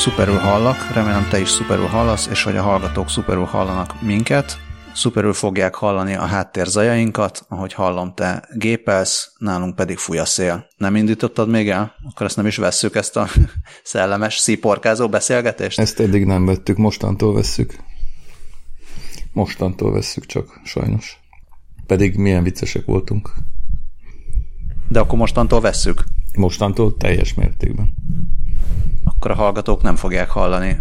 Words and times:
szuperül 0.00 0.38
hallak, 0.38 0.92
remélem 0.92 1.28
te 1.28 1.40
is 1.40 1.48
szuperül 1.48 1.86
hallasz, 1.86 2.26
és 2.26 2.42
hogy 2.42 2.56
a 2.56 2.62
hallgatók 2.62 3.08
szuperül 3.08 3.44
hallanak 3.44 4.02
minket. 4.02 4.58
Szuperül 4.94 5.32
fogják 5.32 5.74
hallani 5.74 6.14
a 6.14 6.24
háttér 6.24 6.66
zajainkat, 6.66 7.44
ahogy 7.48 7.72
hallom, 7.72 8.14
te 8.14 8.48
gépelsz, 8.52 9.32
nálunk 9.38 9.74
pedig 9.74 9.98
fúj 9.98 10.18
a 10.18 10.24
szél. 10.24 10.66
Nem 10.76 10.96
indítottad 10.96 11.48
még 11.48 11.68
el? 11.68 11.94
Akkor 12.10 12.26
ezt 12.26 12.36
nem 12.36 12.46
is 12.46 12.56
vesszük, 12.56 12.94
ezt 12.94 13.16
a 13.16 13.28
szellemes, 13.82 14.36
szíporkázó 14.36 15.08
beszélgetést? 15.08 15.78
Ezt 15.78 16.00
eddig 16.00 16.24
nem 16.24 16.46
vettük, 16.46 16.76
mostantól 16.76 17.34
vesszük. 17.34 17.74
Mostantól 19.32 19.92
vesszük 19.92 20.26
csak, 20.26 20.60
sajnos. 20.64 21.20
Pedig 21.86 22.16
milyen 22.16 22.42
viccesek 22.42 22.84
voltunk. 22.84 23.32
De 24.88 25.00
akkor 25.00 25.18
mostantól 25.18 25.60
vesszük? 25.60 26.04
Mostantól 26.34 26.96
teljes 26.96 27.34
mértékben. 27.34 27.94
Akkor 29.04 29.30
a 29.30 29.34
hallgatók 29.34 29.82
nem 29.82 29.96
fogják 29.96 30.30
hallani 30.30 30.78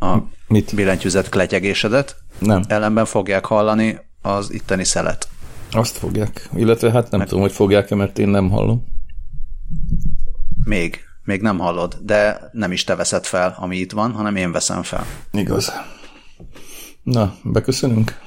a 0.00 0.16
Mit? 0.48 0.74
billentyűzet 0.74 1.28
kletyegésedet. 1.28 2.16
Nem. 2.38 2.62
Ellenben 2.68 3.04
fogják 3.04 3.44
hallani 3.44 3.98
az 4.22 4.52
itteni 4.52 4.84
szelet. 4.84 5.28
Azt 5.70 5.96
fogják. 5.96 6.48
Illetve 6.54 6.90
hát 6.90 7.10
nem 7.10 7.18
Meg... 7.18 7.28
tudom, 7.28 7.42
hogy 7.42 7.52
fogják-e, 7.52 7.94
mert 7.94 8.18
én 8.18 8.28
nem 8.28 8.50
hallom. 8.50 8.84
Még. 10.64 11.00
Még 11.24 11.40
nem 11.40 11.58
hallod, 11.58 11.98
de 12.02 12.48
nem 12.52 12.72
is 12.72 12.84
te 12.84 12.94
veszed 12.94 13.24
fel, 13.24 13.56
ami 13.58 13.76
itt 13.76 13.92
van, 13.92 14.12
hanem 14.12 14.36
én 14.36 14.52
veszem 14.52 14.82
fel. 14.82 15.06
Igaz. 15.32 15.72
Na, 17.02 17.34
beköszönünk? 17.42 18.18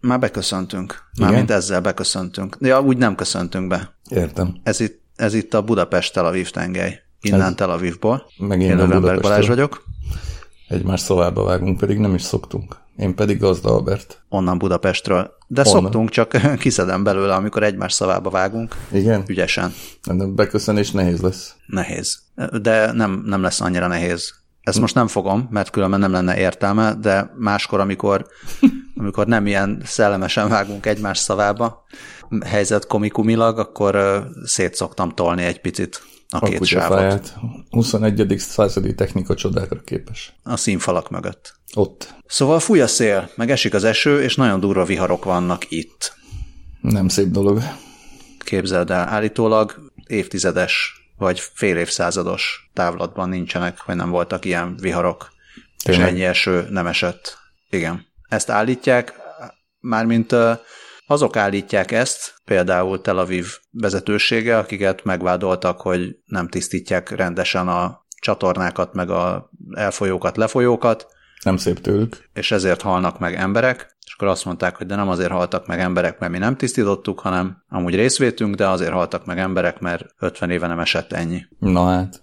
Már 0.00 0.18
beköszöntünk. 0.18 1.10
Mármint 1.18 1.50
ezzel 1.50 1.80
beköszöntünk. 1.80 2.56
Ja, 2.60 2.80
úgy 2.80 2.96
nem 2.96 3.14
köszöntünk 3.14 3.68
be. 3.68 3.94
Értem. 4.08 4.56
Ez 4.62 4.80
itt, 4.80 5.02
ez 5.16 5.34
itt 5.34 5.54
a 5.54 5.62
Budapest-Tel 5.62 6.26
Aviv 6.26 6.50
tengely. 6.50 7.00
Innen 7.20 7.40
ez 7.40 7.54
Tel 7.54 7.70
Avivból. 7.70 8.26
Meg 8.38 8.60
én, 8.60 8.70
én 8.70 8.76
November 8.76 9.20
Balázs 9.20 9.46
vagyok. 9.46 9.84
Egymás 10.68 11.00
szavába 11.00 11.44
vágunk, 11.44 11.78
pedig 11.78 11.98
nem 11.98 12.14
is 12.14 12.22
szoktunk. 12.22 12.76
Én 12.96 13.14
pedig 13.14 13.38
Gazda 13.38 13.74
Albert. 13.74 14.22
Onnan 14.28 14.58
Budapestről. 14.58 15.36
De 15.46 15.62
Onnan. 15.66 15.82
szoktunk, 15.82 16.10
csak 16.10 16.36
kiszedem 16.58 17.02
belőle, 17.02 17.34
amikor 17.34 17.62
egymás 17.62 17.92
szavába 17.92 18.30
vágunk. 18.30 18.76
Igen? 18.92 19.22
Ügyesen. 19.26 19.72
De 20.12 20.24
beköszönés 20.24 20.90
nehéz 20.90 21.20
lesz. 21.20 21.54
Nehéz. 21.66 22.18
De 22.62 22.92
nem, 22.92 23.22
nem 23.26 23.42
lesz 23.42 23.60
annyira 23.60 23.86
nehéz. 23.86 24.34
Ezt 24.62 24.80
most 24.80 24.94
nem 24.94 25.06
fogom, 25.06 25.48
mert 25.50 25.70
különben 25.70 26.00
nem 26.00 26.12
lenne 26.12 26.38
értelme, 26.38 26.94
de 26.94 27.32
máskor, 27.38 27.80
amikor, 27.80 28.26
amikor 28.96 29.26
nem 29.26 29.46
ilyen 29.46 29.82
szellemesen 29.84 30.48
vágunk 30.48 30.86
egymás 30.86 31.18
szavába, 31.18 31.84
helyzet 32.44 32.86
komikumilag, 32.86 33.58
akkor 33.58 34.24
szét 34.44 34.74
szoktam 34.74 35.10
tolni 35.10 35.42
egy 35.42 35.60
picit 35.60 36.02
a 36.30 36.38
két 36.38 36.64
sávot. 36.64 37.34
21. 37.70 38.34
századi 38.38 38.94
technika 38.94 39.34
csodákra 39.34 39.80
képes. 39.80 40.34
A 40.42 40.56
színfalak 40.56 41.10
mögött. 41.10 41.54
Ott. 41.74 42.14
Szóval 42.26 42.60
fúj 42.60 42.80
a 42.80 42.86
szél, 42.86 43.30
meg 43.36 43.50
esik 43.50 43.74
az 43.74 43.84
eső, 43.84 44.22
és 44.22 44.36
nagyon 44.36 44.60
durva 44.60 44.84
viharok 44.84 45.24
vannak 45.24 45.70
itt. 45.70 46.16
Nem 46.80 47.08
szép 47.08 47.28
dolog. 47.28 47.62
Képzeld 48.38 48.90
el, 48.90 49.08
állítólag 49.08 49.92
évtizedes 50.06 50.98
vagy 51.16 51.40
fél 51.54 51.76
évszázados 51.76 52.70
távlatban 52.72 53.28
nincsenek, 53.28 53.84
vagy 53.84 53.96
nem 53.96 54.10
voltak 54.10 54.44
ilyen 54.44 54.76
viharok, 54.80 55.32
Tényleg? 55.84 56.06
és 56.06 56.12
ennyi 56.12 56.24
eső 56.24 56.66
nem 56.70 56.86
esett. 56.86 57.38
Igen. 57.70 58.06
Ezt 58.28 58.50
állítják, 58.50 59.14
mármint 59.80 60.34
azok 61.10 61.36
állítják 61.36 61.92
ezt, 61.92 62.34
például 62.44 63.00
Tel 63.00 63.18
Aviv 63.18 63.46
vezetősége, 63.70 64.58
akiket 64.58 65.04
megvádoltak, 65.04 65.80
hogy 65.80 66.16
nem 66.24 66.48
tisztítják 66.48 67.10
rendesen 67.10 67.68
a 67.68 68.06
csatornákat, 68.20 68.94
meg 68.94 69.10
a 69.10 69.50
elfolyókat, 69.74 70.36
lefolyókat. 70.36 71.06
Nem 71.42 71.56
szép 71.56 71.80
tőlük. 71.80 72.28
És 72.32 72.50
ezért 72.50 72.82
halnak 72.82 73.18
meg 73.18 73.34
emberek, 73.34 73.96
és 74.06 74.12
akkor 74.14 74.28
azt 74.28 74.44
mondták, 74.44 74.76
hogy 74.76 74.86
de 74.86 74.94
nem 74.94 75.08
azért 75.08 75.30
haltak 75.30 75.66
meg 75.66 75.80
emberek, 75.80 76.18
mert 76.18 76.32
mi 76.32 76.38
nem 76.38 76.56
tisztítottuk, 76.56 77.20
hanem 77.20 77.62
amúgy 77.68 77.94
részvétünk, 77.94 78.54
de 78.54 78.68
azért 78.68 78.92
haltak 78.92 79.26
meg 79.26 79.38
emberek, 79.38 79.78
mert 79.78 80.04
50 80.18 80.50
éve 80.50 80.66
nem 80.66 80.80
esett 80.80 81.12
ennyi. 81.12 81.42
Na 81.58 81.86
hát, 81.86 82.22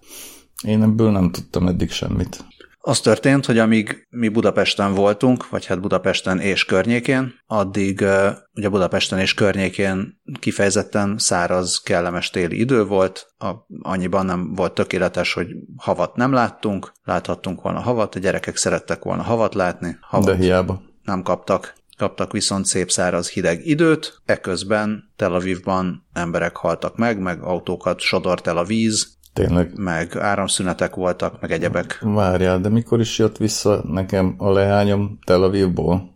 én 0.64 0.82
ebből 0.82 1.12
nem 1.12 1.32
tudtam 1.32 1.68
eddig 1.68 1.92
semmit. 1.92 2.46
Az 2.88 3.00
történt, 3.00 3.46
hogy 3.46 3.58
amíg 3.58 4.08
mi 4.10 4.30
Budapesten 4.30 4.94
voltunk, 4.94 5.50
vagy 5.50 5.66
hát 5.66 5.82
Budapesten 5.82 6.40
és 6.40 6.66
környékén, 6.66 7.34
addig 7.46 8.06
ugye 8.54 8.70
Budapesten 8.70 9.20
és 9.20 9.34
környékén 9.34 10.22
kifejezetten 10.40 11.18
száraz, 11.18 11.82
kellemes 11.84 12.30
téli 12.30 12.60
idő 12.60 12.86
volt, 12.86 13.28
a, 13.38 13.52
annyiban 13.82 14.26
nem 14.26 14.54
volt 14.54 14.74
tökéletes, 14.74 15.34
hogy 15.34 15.48
havat 15.78 16.16
nem 16.16 16.34
láttunk, 16.34 16.92
láthattunk 17.04 17.62
volna 17.62 17.80
havat, 17.80 18.16
a 18.16 18.20
gyerekek 18.20 18.56
szerettek 18.56 19.04
volna 19.04 19.24
havat 19.24 19.56
látni. 19.56 19.98
Havat 20.02 20.26
De 20.26 20.36
hiába. 20.36 20.82
Nem 21.04 21.22
kaptak. 21.22 21.74
Kaptak 21.98 22.32
viszont 22.32 22.66
szép 22.66 22.92
száraz 22.92 23.30
hideg 23.30 23.66
időt, 23.66 24.22
eközben 24.26 25.14
Tel 25.16 25.34
Avivban 25.34 26.08
emberek 26.14 26.56
haltak 26.56 26.98
meg, 26.98 27.20
meg 27.20 27.42
autókat 27.42 28.00
sodort 28.00 28.48
el 28.48 28.58
a 28.58 28.64
víz, 28.64 29.15
Tényleg. 29.36 29.72
Meg 29.76 30.16
áramszünetek 30.18 30.96
voltak, 30.96 31.42
meg 31.42 31.52
egyebek. 31.52 32.00
Várjál, 32.02 32.60
de 32.60 32.70
mikor 32.70 33.00
is 33.00 33.18
jött 33.20 33.38
vissza 33.38 33.84
nekem 33.88 34.36
a 34.38 34.52
leányom 34.52 35.18
Tel 35.26 35.44
Avivból? 35.44 36.14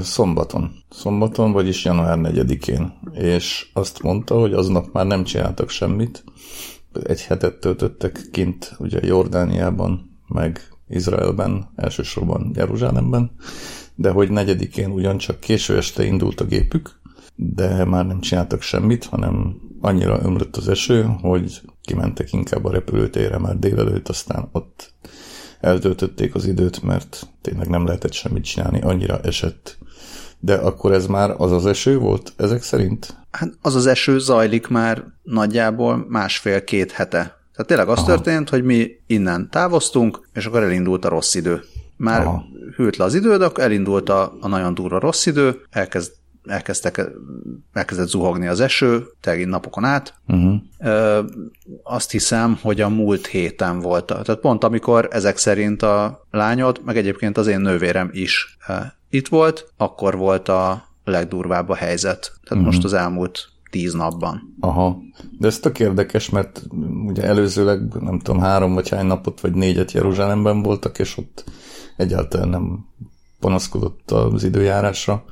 Szombaton. 0.00 0.70
Szombaton, 0.90 1.52
vagyis 1.52 1.84
január 1.84 2.18
4-én. 2.22 2.92
És 3.12 3.70
azt 3.72 4.02
mondta, 4.02 4.38
hogy 4.38 4.52
aznap 4.52 4.92
már 4.92 5.06
nem 5.06 5.24
csináltak 5.24 5.68
semmit. 5.68 6.24
Egy 7.02 7.22
hetet 7.22 7.60
töltöttek 7.60 8.20
kint, 8.30 8.76
ugye 8.78 8.98
Jordániában, 9.02 10.20
meg 10.28 10.60
Izraelben, 10.88 11.72
elsősorban 11.76 12.50
Jeruzsálemben, 12.54 13.30
de 13.94 14.10
hogy 14.10 14.30
negyedikén 14.30 14.90
ugyancsak 14.90 15.40
késő 15.40 15.76
este 15.76 16.04
indult 16.04 16.40
a 16.40 16.44
gépük, 16.44 17.00
de 17.34 17.84
már 17.84 18.06
nem 18.06 18.20
csináltak 18.20 18.62
semmit, 18.62 19.04
hanem 19.04 19.56
annyira 19.82 20.20
ömlött 20.22 20.56
az 20.56 20.68
eső, 20.68 21.02
hogy 21.20 21.60
kimentek 21.82 22.32
inkább 22.32 22.64
a 22.64 22.70
repülőtérre 22.70 23.38
már 23.38 23.58
délelőtt, 23.58 24.08
aztán 24.08 24.48
ott 24.52 24.92
eltöltötték 25.60 26.34
az 26.34 26.46
időt, 26.46 26.82
mert 26.82 27.26
tényleg 27.40 27.68
nem 27.68 27.86
lehetett 27.86 28.12
semmit 28.12 28.44
csinálni, 28.44 28.80
annyira 28.80 29.20
esett. 29.20 29.78
De 30.38 30.54
akkor 30.54 30.92
ez 30.92 31.06
már 31.06 31.34
az 31.36 31.52
az 31.52 31.66
eső 31.66 31.98
volt 31.98 32.32
ezek 32.36 32.62
szerint? 32.62 33.16
Hát 33.30 33.52
az 33.62 33.74
az 33.74 33.86
eső 33.86 34.18
zajlik 34.18 34.66
már 34.66 35.04
nagyjából 35.22 36.06
másfél-két 36.08 36.92
hete. 36.92 37.18
Tehát 37.52 37.66
tényleg 37.66 37.88
az 37.88 37.98
Aha. 37.98 38.06
történt, 38.06 38.48
hogy 38.48 38.64
mi 38.64 38.90
innen 39.06 39.48
távoztunk, 39.50 40.28
és 40.32 40.46
akkor 40.46 40.62
elindult 40.62 41.04
a 41.04 41.08
rossz 41.08 41.34
idő. 41.34 41.62
Már 41.96 42.20
Aha. 42.20 42.44
hűlt 42.76 42.96
le 42.96 43.04
az 43.04 43.14
idő, 43.14 43.36
de 43.36 43.44
akkor 43.44 43.64
elindult 43.64 44.08
a, 44.08 44.36
a 44.40 44.48
nagyon 44.48 44.74
durva 44.74 44.98
rossz 44.98 45.26
idő, 45.26 45.60
elkezd 45.70 46.12
elkezdtek, 46.44 47.10
elkezdett 47.72 48.08
zuhogni 48.08 48.46
az 48.46 48.60
eső, 48.60 49.06
tegint 49.20 49.50
napokon 49.50 49.84
át. 49.84 50.14
Uh-huh. 50.28 51.24
Azt 51.82 52.10
hiszem, 52.10 52.58
hogy 52.62 52.80
a 52.80 52.88
múlt 52.88 53.26
héten 53.26 53.80
volt. 53.80 54.06
Tehát 54.06 54.40
pont 54.40 54.64
amikor 54.64 55.08
ezek 55.10 55.36
szerint 55.36 55.82
a 55.82 56.26
lányod, 56.30 56.80
meg 56.84 56.96
egyébként 56.96 57.36
az 57.36 57.46
én 57.46 57.60
nővérem 57.60 58.10
is 58.12 58.58
itt 59.10 59.28
volt, 59.28 59.72
akkor 59.76 60.16
volt 60.16 60.48
a 60.48 60.84
legdurvább 61.04 61.68
a 61.68 61.74
helyzet. 61.74 62.20
Tehát 62.20 62.50
uh-huh. 62.50 62.64
most 62.64 62.84
az 62.84 62.92
elmúlt 62.92 63.48
tíz 63.70 63.92
napban. 63.92 64.56
Aha, 64.60 64.98
de 65.38 65.46
ez 65.46 65.58
tök 65.58 65.80
érdekes, 65.80 66.30
mert 66.30 66.62
ugye 67.06 67.22
előzőleg 67.22 67.80
nem 68.00 68.18
tudom, 68.18 68.40
három 68.40 68.74
vagy 68.74 68.88
hány 68.88 69.06
napot, 69.06 69.40
vagy 69.40 69.54
négyet 69.54 69.92
Jeruzsálemben 69.92 70.62
voltak, 70.62 70.98
és 70.98 71.16
ott 71.16 71.44
egyáltalán 71.96 72.48
nem 72.48 72.86
panaszkodott 73.40 74.10
az 74.10 74.44
időjárásra. 74.44 75.24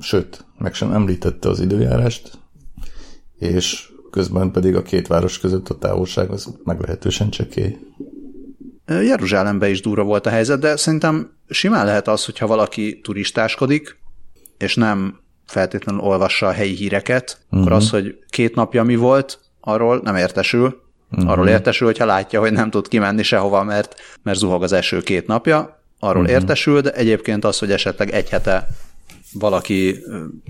Sőt, 0.00 0.44
meg 0.58 0.74
sem 0.74 0.92
említette 0.92 1.48
az 1.48 1.60
időjárást, 1.60 2.38
és 3.38 3.88
közben 4.10 4.50
pedig 4.50 4.76
a 4.76 4.82
két 4.82 5.06
város 5.06 5.38
között 5.38 5.68
a 5.68 5.78
távolság 5.78 6.30
az 6.30 6.54
meglehetősen 6.64 7.30
csekély. 7.30 7.76
Jeruzsálemben 8.86 9.70
is 9.70 9.80
durva 9.80 10.02
volt 10.02 10.26
a 10.26 10.30
helyzet, 10.30 10.60
de 10.60 10.76
szerintem 10.76 11.30
simán 11.48 11.84
lehet 11.84 12.08
az, 12.08 12.24
hogyha 12.24 12.46
valaki 12.46 13.00
turistáskodik, 13.00 13.98
és 14.58 14.74
nem 14.74 15.20
feltétlenül 15.46 16.00
olvassa 16.00 16.46
a 16.46 16.52
helyi 16.52 16.74
híreket, 16.74 17.38
uh-huh. 17.44 17.60
akkor 17.60 17.72
mhm. 17.72 17.80
az, 17.80 17.90
hogy 17.90 18.18
két 18.30 18.54
napja 18.54 18.82
mi 18.82 18.96
volt, 18.96 19.40
arról 19.60 20.00
nem 20.04 20.16
értesül. 20.16 20.82
Uh-huh. 21.10 21.30
Arról 21.30 21.48
értesül, 21.48 21.86
hogyha 21.86 22.04
látja, 22.04 22.40
hogy 22.40 22.52
nem 22.52 22.70
tud 22.70 22.88
kimenni 22.88 23.22
sehova, 23.22 23.64
mert, 23.64 23.94
mert 24.22 24.38
zuhog 24.38 24.62
az 24.62 24.72
eső 24.72 25.00
két 25.00 25.26
napja, 25.26 25.82
arról 25.98 26.22
uh-huh. 26.22 26.38
értesül, 26.38 26.80
de 26.80 26.92
egyébként 26.92 27.44
az, 27.44 27.58
hogy 27.58 27.70
esetleg 27.70 28.10
egy 28.10 28.28
hete 28.28 28.68
valaki 29.32 29.96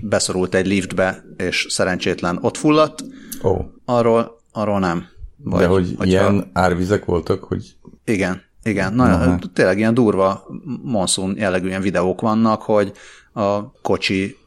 beszorult 0.01 0.55
egy 0.55 0.67
liftbe, 0.67 1.23
és 1.37 1.65
szerencsétlen 1.69 2.37
ott 2.41 2.57
fulladt, 2.57 3.03
oh. 3.41 3.65
arról, 3.85 4.41
arról 4.51 4.79
nem. 4.79 5.05
Vagy, 5.43 5.59
De 5.59 5.67
hogy 5.67 5.87
hogyha... 5.87 6.03
ilyen 6.03 6.49
árvizek 6.53 7.05
voltak, 7.05 7.43
hogy... 7.43 7.75
Igen, 8.05 8.41
igen. 8.63 8.93
Na, 8.93 9.25
Na, 9.25 9.39
tényleg 9.53 9.77
ilyen 9.77 9.93
durva 9.93 10.47
monszun 10.83 11.35
jellegű 11.37 11.67
ilyen 11.67 11.81
videók 11.81 12.21
vannak, 12.21 12.61
hogy 12.61 12.91
a 13.33 13.71
kocsi 13.71 14.37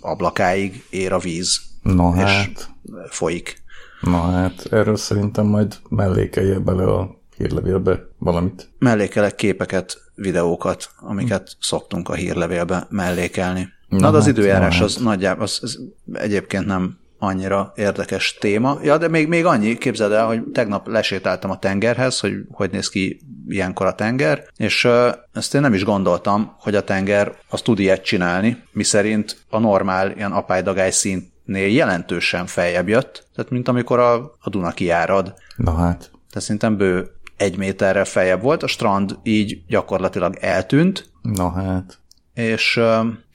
ablakáig 0.00 0.84
ér 0.90 1.12
a 1.12 1.18
víz, 1.18 1.60
Na 1.82 2.12
és 2.16 2.22
hát. 2.22 2.70
folyik. 3.08 3.62
Na 4.00 4.20
hát, 4.20 4.66
erről 4.70 4.96
szerintem 4.96 5.46
majd 5.46 5.76
mellékelje 5.88 6.58
bele 6.58 6.84
a 6.84 7.21
hírlevélbe 7.36 8.06
valamit. 8.18 8.68
Mellékelek 8.78 9.34
képeket, 9.34 10.02
videókat, 10.14 10.90
amiket 11.00 11.48
hm. 11.48 11.56
szoktunk 11.60 12.08
a 12.08 12.14
hírlevélbe 12.14 12.86
mellékelni. 12.90 13.68
Na, 13.88 13.98
Na 13.98 14.10
de 14.10 14.16
az 14.16 14.24
hát, 14.24 14.36
időjárás 14.36 14.80
az 14.80 14.94
hát. 14.94 15.04
nagyjából, 15.04 15.42
az, 15.42 15.58
az 15.62 15.80
egyébként 16.12 16.66
nem 16.66 17.00
annyira 17.22 17.72
érdekes 17.76 18.36
téma. 18.40 18.78
Ja, 18.82 18.98
de 18.98 19.08
még, 19.08 19.28
még 19.28 19.44
annyi, 19.44 19.78
képzeld 19.78 20.12
el, 20.12 20.26
hogy 20.26 20.42
tegnap 20.52 20.88
lesétáltam 20.88 21.50
a 21.50 21.58
tengerhez, 21.58 22.20
hogy 22.20 22.32
hogy 22.50 22.70
néz 22.70 22.88
ki 22.88 23.20
ilyenkor 23.48 23.86
a 23.86 23.94
tenger, 23.94 24.44
és 24.56 24.88
ezt 25.32 25.54
én 25.54 25.60
nem 25.60 25.74
is 25.74 25.84
gondoltam, 25.84 26.54
hogy 26.58 26.74
a 26.74 26.84
tenger 26.84 27.34
az 27.48 27.62
tud 27.62 27.78
ilyet 27.78 28.04
csinálni, 28.04 28.62
miszerint 28.72 29.44
a 29.50 29.58
normál 29.58 30.10
ilyen 30.10 30.32
apálydagály 30.32 30.90
szintnél 30.90 31.68
jelentősen 31.68 32.46
feljebb 32.46 32.88
jött, 32.88 33.26
tehát 33.34 33.50
mint 33.50 33.68
amikor 33.68 33.98
a, 33.98 34.14
a 34.40 34.50
Duna 34.50 34.70
kiárad. 34.70 35.34
Na 35.56 35.74
hát. 35.74 36.10
Tehát 36.30 36.46
szerintem 36.46 36.76
bő 36.76 37.10
egy 37.42 37.56
méterrel 37.56 38.04
feljebb 38.04 38.42
volt, 38.42 38.62
a 38.62 38.66
strand 38.66 39.18
így 39.22 39.62
gyakorlatilag 39.68 40.36
eltűnt. 40.40 41.10
Na 41.22 41.50
hát. 41.50 41.98
És 42.34 42.74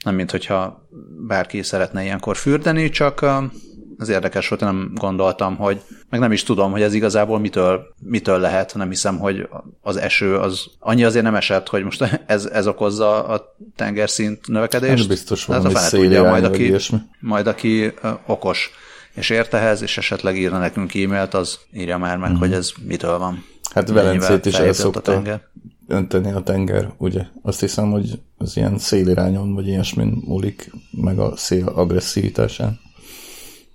nem 0.04 0.14
mint 0.14 0.30
hogyha 0.30 0.88
bárki 1.26 1.62
szeretne 1.62 2.02
ilyenkor 2.02 2.36
fürdeni, 2.36 2.90
csak 2.90 3.26
az 3.98 4.08
érdekes 4.08 4.48
volt, 4.48 4.60
nem 4.60 4.90
gondoltam, 4.94 5.56
hogy 5.56 5.80
meg 6.10 6.20
nem 6.20 6.32
is 6.32 6.42
tudom, 6.42 6.70
hogy 6.70 6.82
ez 6.82 6.94
igazából 6.94 7.38
mitől, 7.38 7.94
mitől 7.98 8.38
lehet, 8.38 8.74
nem 8.74 8.88
hiszem, 8.88 9.18
hogy 9.18 9.48
az 9.80 9.96
eső 9.96 10.36
az 10.36 10.66
annyi 10.78 11.04
azért 11.04 11.24
nem 11.24 11.34
esett, 11.34 11.68
hogy 11.68 11.84
most 11.84 12.02
ez, 12.26 12.44
ez 12.44 12.66
okozza 12.66 13.24
a 13.24 13.54
tengerszint 13.76 14.46
növekedést. 14.46 15.00
Ez 15.00 15.06
biztos 15.06 15.44
van, 15.44 15.56
hát 15.56 15.72
a 15.72 15.78
fene 15.78 15.88
tudja, 15.88 16.22
majd 16.22 16.44
aki, 16.44 16.74
majd 17.20 17.46
aki 17.46 17.92
okos 18.26 18.70
és 19.18 19.30
ért 19.30 19.54
ehhez, 19.54 19.82
és 19.82 19.98
esetleg 19.98 20.36
írna 20.36 20.58
nekünk 20.58 20.94
e-mailt, 20.94 21.34
az 21.34 21.58
írja 21.72 21.98
már 21.98 22.16
meg, 22.16 22.30
mm. 22.30 22.34
hogy 22.34 22.52
ez 22.52 22.72
mitől 22.86 23.18
van. 23.18 23.44
Hát 23.78 23.90
Velencét 23.90 24.46
is 24.46 24.54
el 24.54 24.72
szokta 24.72 25.16
a 25.16 25.40
önteni 25.86 26.32
a 26.32 26.40
tenger, 26.40 26.92
ugye? 26.96 27.22
Azt 27.42 27.60
hiszem, 27.60 27.90
hogy 27.90 28.20
az 28.36 28.56
ilyen 28.56 28.78
szélirányon, 28.78 29.54
vagy 29.54 29.66
ilyesmin 29.66 30.22
múlik 30.26 30.70
meg 30.90 31.18
a 31.18 31.36
szél 31.36 31.66
agresszivitásán. 31.66 32.80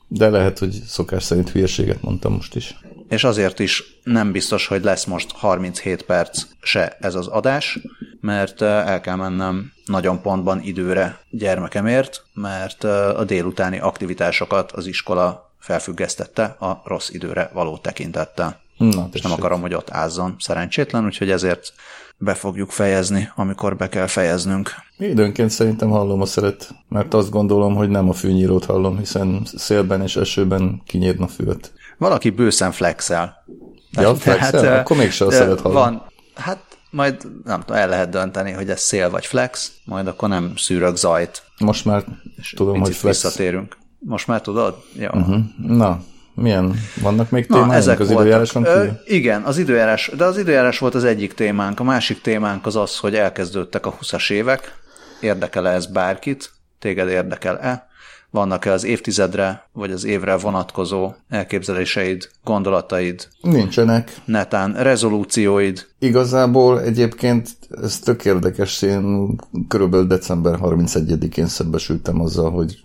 De 0.08 0.30
lehet, 0.30 0.60
hogy 0.60 0.82
szokás 0.88 1.24
szerint 1.24 1.50
hülyeséget 1.50 2.02
mondtam 2.02 2.34
most 2.34 2.56
is. 2.56 2.78
És 3.10 3.24
azért 3.24 3.60
is 3.60 3.84
nem 4.04 4.32
biztos, 4.32 4.68
hogy 4.68 4.84
lesz 4.84 5.06
most 5.06 5.32
37 5.32 6.04
perc 6.04 6.44
se 6.62 6.98
ez 7.00 7.16
az 7.16 7.28
adás, 7.28 7.80
mert 8.22 8.62
el 8.62 9.02
kell 9.02 9.16
mennem 9.16 9.72
nagyon 9.86 10.22
pontban 10.22 10.62
időre 10.62 11.20
gyermekemért, 11.30 12.24
mert 12.34 12.84
a 12.84 13.24
délutáni 13.24 13.80
aktivitásokat 13.80 14.72
az 14.72 14.86
iskola 14.86 15.52
felfüggesztette 15.60 16.44
a 16.44 16.82
rossz 16.86 17.10
időre 17.10 17.50
való 17.54 17.78
tekintettel. 17.78 18.63
Na, 18.84 19.10
és 19.12 19.22
nem 19.22 19.32
akarom, 19.32 19.62
hogy 19.62 19.74
ott 19.74 19.92
ázzon 19.92 20.36
szerencsétlen, 20.40 21.06
úgyhogy 21.06 21.32
ezért 21.32 21.74
be 22.18 22.34
fogjuk 22.34 22.72
fejezni, 22.72 23.32
amikor 23.36 23.76
be 23.76 23.90
kell 23.90 24.08
fejeznünk. 24.08 24.72
Időnként 24.98 25.50
szerintem 25.50 25.90
hallom 25.90 26.22
a 26.22 26.26
szeret, 26.26 26.70
mert 26.90 27.14
azt 27.14 27.30
gondolom, 27.30 27.76
hogy 27.76 27.90
nem 27.90 28.10
a 28.10 28.14
fűnyírót 28.14 28.66
hallom, 28.66 28.98
hiszen 28.98 29.42
szélben 29.56 30.02
és 30.02 30.16
esőben 30.16 30.82
kinyírna 30.86 31.28
füvet. 31.28 31.74
Valaki 31.98 32.30
bőszen 32.30 32.72
flexel. 32.72 33.44
Ja, 33.92 34.16
flexel? 34.16 34.62
Tehát, 34.62 34.80
Akkor 34.80 34.98
mégsem 34.98 35.28
a 35.28 35.32
szeret 35.32 35.60
hallom. 35.62 35.78
Van, 35.78 36.04
hát 36.36 36.60
majd 36.90 37.28
nem 37.44 37.60
tudom, 37.60 37.82
el 37.82 37.90
lehet 37.90 38.10
dönteni, 38.10 38.52
hogy 38.52 38.70
ez 38.70 38.82
szél 38.82 39.10
vagy 39.10 39.26
flex, 39.26 39.72
majd 39.86 40.08
akkor 40.08 40.30
nem 40.30 40.54
szűrök 40.56 40.96
zajt. 40.96 41.44
Most 41.60 41.86
már 41.86 42.04
és 42.36 42.54
tudom, 42.56 42.80
hogy 42.80 42.96
flex. 42.96 43.22
Visszatérünk. 43.22 43.78
Most 44.00 44.28
már 44.28 44.42
tudod? 44.42 44.76
Ja. 44.96 45.12
Uh-huh. 45.14 45.40
Na, 45.58 46.02
milyen? 46.34 46.76
Vannak 47.02 47.30
még 47.30 47.46
témáink 47.46 47.70
Na, 47.70 47.76
ezek 47.76 48.00
az 48.00 48.12
időjáráson 48.12 48.64
kívül? 48.64 48.80
Ö, 48.80 48.88
igen, 49.06 49.42
az 49.42 49.58
időjárás, 49.58 50.12
de 50.18 50.24
az 50.24 50.38
időjárás 50.38 50.80
volt 50.80 50.96
az 50.96 51.04
egyik 51.04 51.34
témánk. 51.34 51.80
A 51.80 51.84
másik 51.84 52.22
témánk 52.22 52.66
az 52.66 52.76
az, 52.76 52.98
hogy 52.98 53.16
elkezdődtek 53.16 53.86
a 53.86 53.98
20-as 54.02 54.32
évek. 54.32 54.76
Érdekel-e 55.20 55.70
ez 55.70 55.86
bárkit? 55.86 56.52
Téged 56.80 57.08
érdekel-e? 57.10 57.92
Vannak-e 58.30 58.72
az 58.72 58.84
évtizedre, 58.84 59.70
vagy 59.74 59.92
az 59.92 60.04
évre 60.04 60.38
vonatkozó 60.38 61.12
elképzeléseid, 61.30 62.30
gondolataid? 62.44 63.28
Nincsenek. 63.42 64.16
Netán 64.26 64.74
rezolúcióid? 64.74 65.88
Igazából 66.00 66.82
egyébként 66.82 67.50
ez 67.82 68.00
tök 68.00 68.26
érdekes, 68.26 68.82
én 68.82 69.36
körülbelül 69.68 70.08
december 70.08 70.58
31-én 70.62 71.48
szembesültem 71.48 72.22
azzal, 72.22 72.52
hogy 72.52 72.82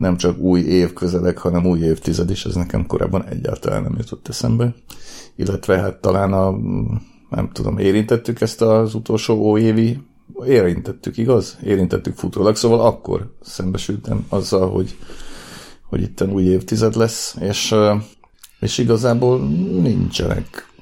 nem 0.00 0.16
csak 0.16 0.38
új 0.38 0.60
év 0.60 0.92
közeleg, 0.92 1.38
hanem 1.38 1.66
új 1.66 1.78
évtized 1.78 2.30
is, 2.30 2.44
ez 2.44 2.54
nekem 2.54 2.86
korábban 2.86 3.24
egyáltalán 3.24 3.82
nem 3.82 3.94
jutott 3.98 4.28
eszembe. 4.28 4.74
Illetve 5.36 5.78
hát 5.78 6.00
talán 6.00 6.32
a, 6.32 6.50
nem 7.30 7.50
tudom, 7.52 7.78
érintettük 7.78 8.40
ezt 8.40 8.62
az 8.62 8.94
utolsó 8.94 9.58
évi, 9.58 9.98
érintettük, 10.46 11.16
igaz? 11.16 11.58
Érintettük 11.64 12.16
futólag, 12.16 12.56
szóval 12.56 12.80
akkor 12.80 13.34
szembesültem 13.40 14.26
azzal, 14.28 14.70
hogy, 14.70 14.96
hogy 15.88 16.02
itt 16.02 16.22
új 16.22 16.42
évtized 16.42 16.94
lesz, 16.94 17.36
és, 17.40 17.74
és 18.60 18.78
igazából 18.78 19.38
nincsenek, 19.80 20.72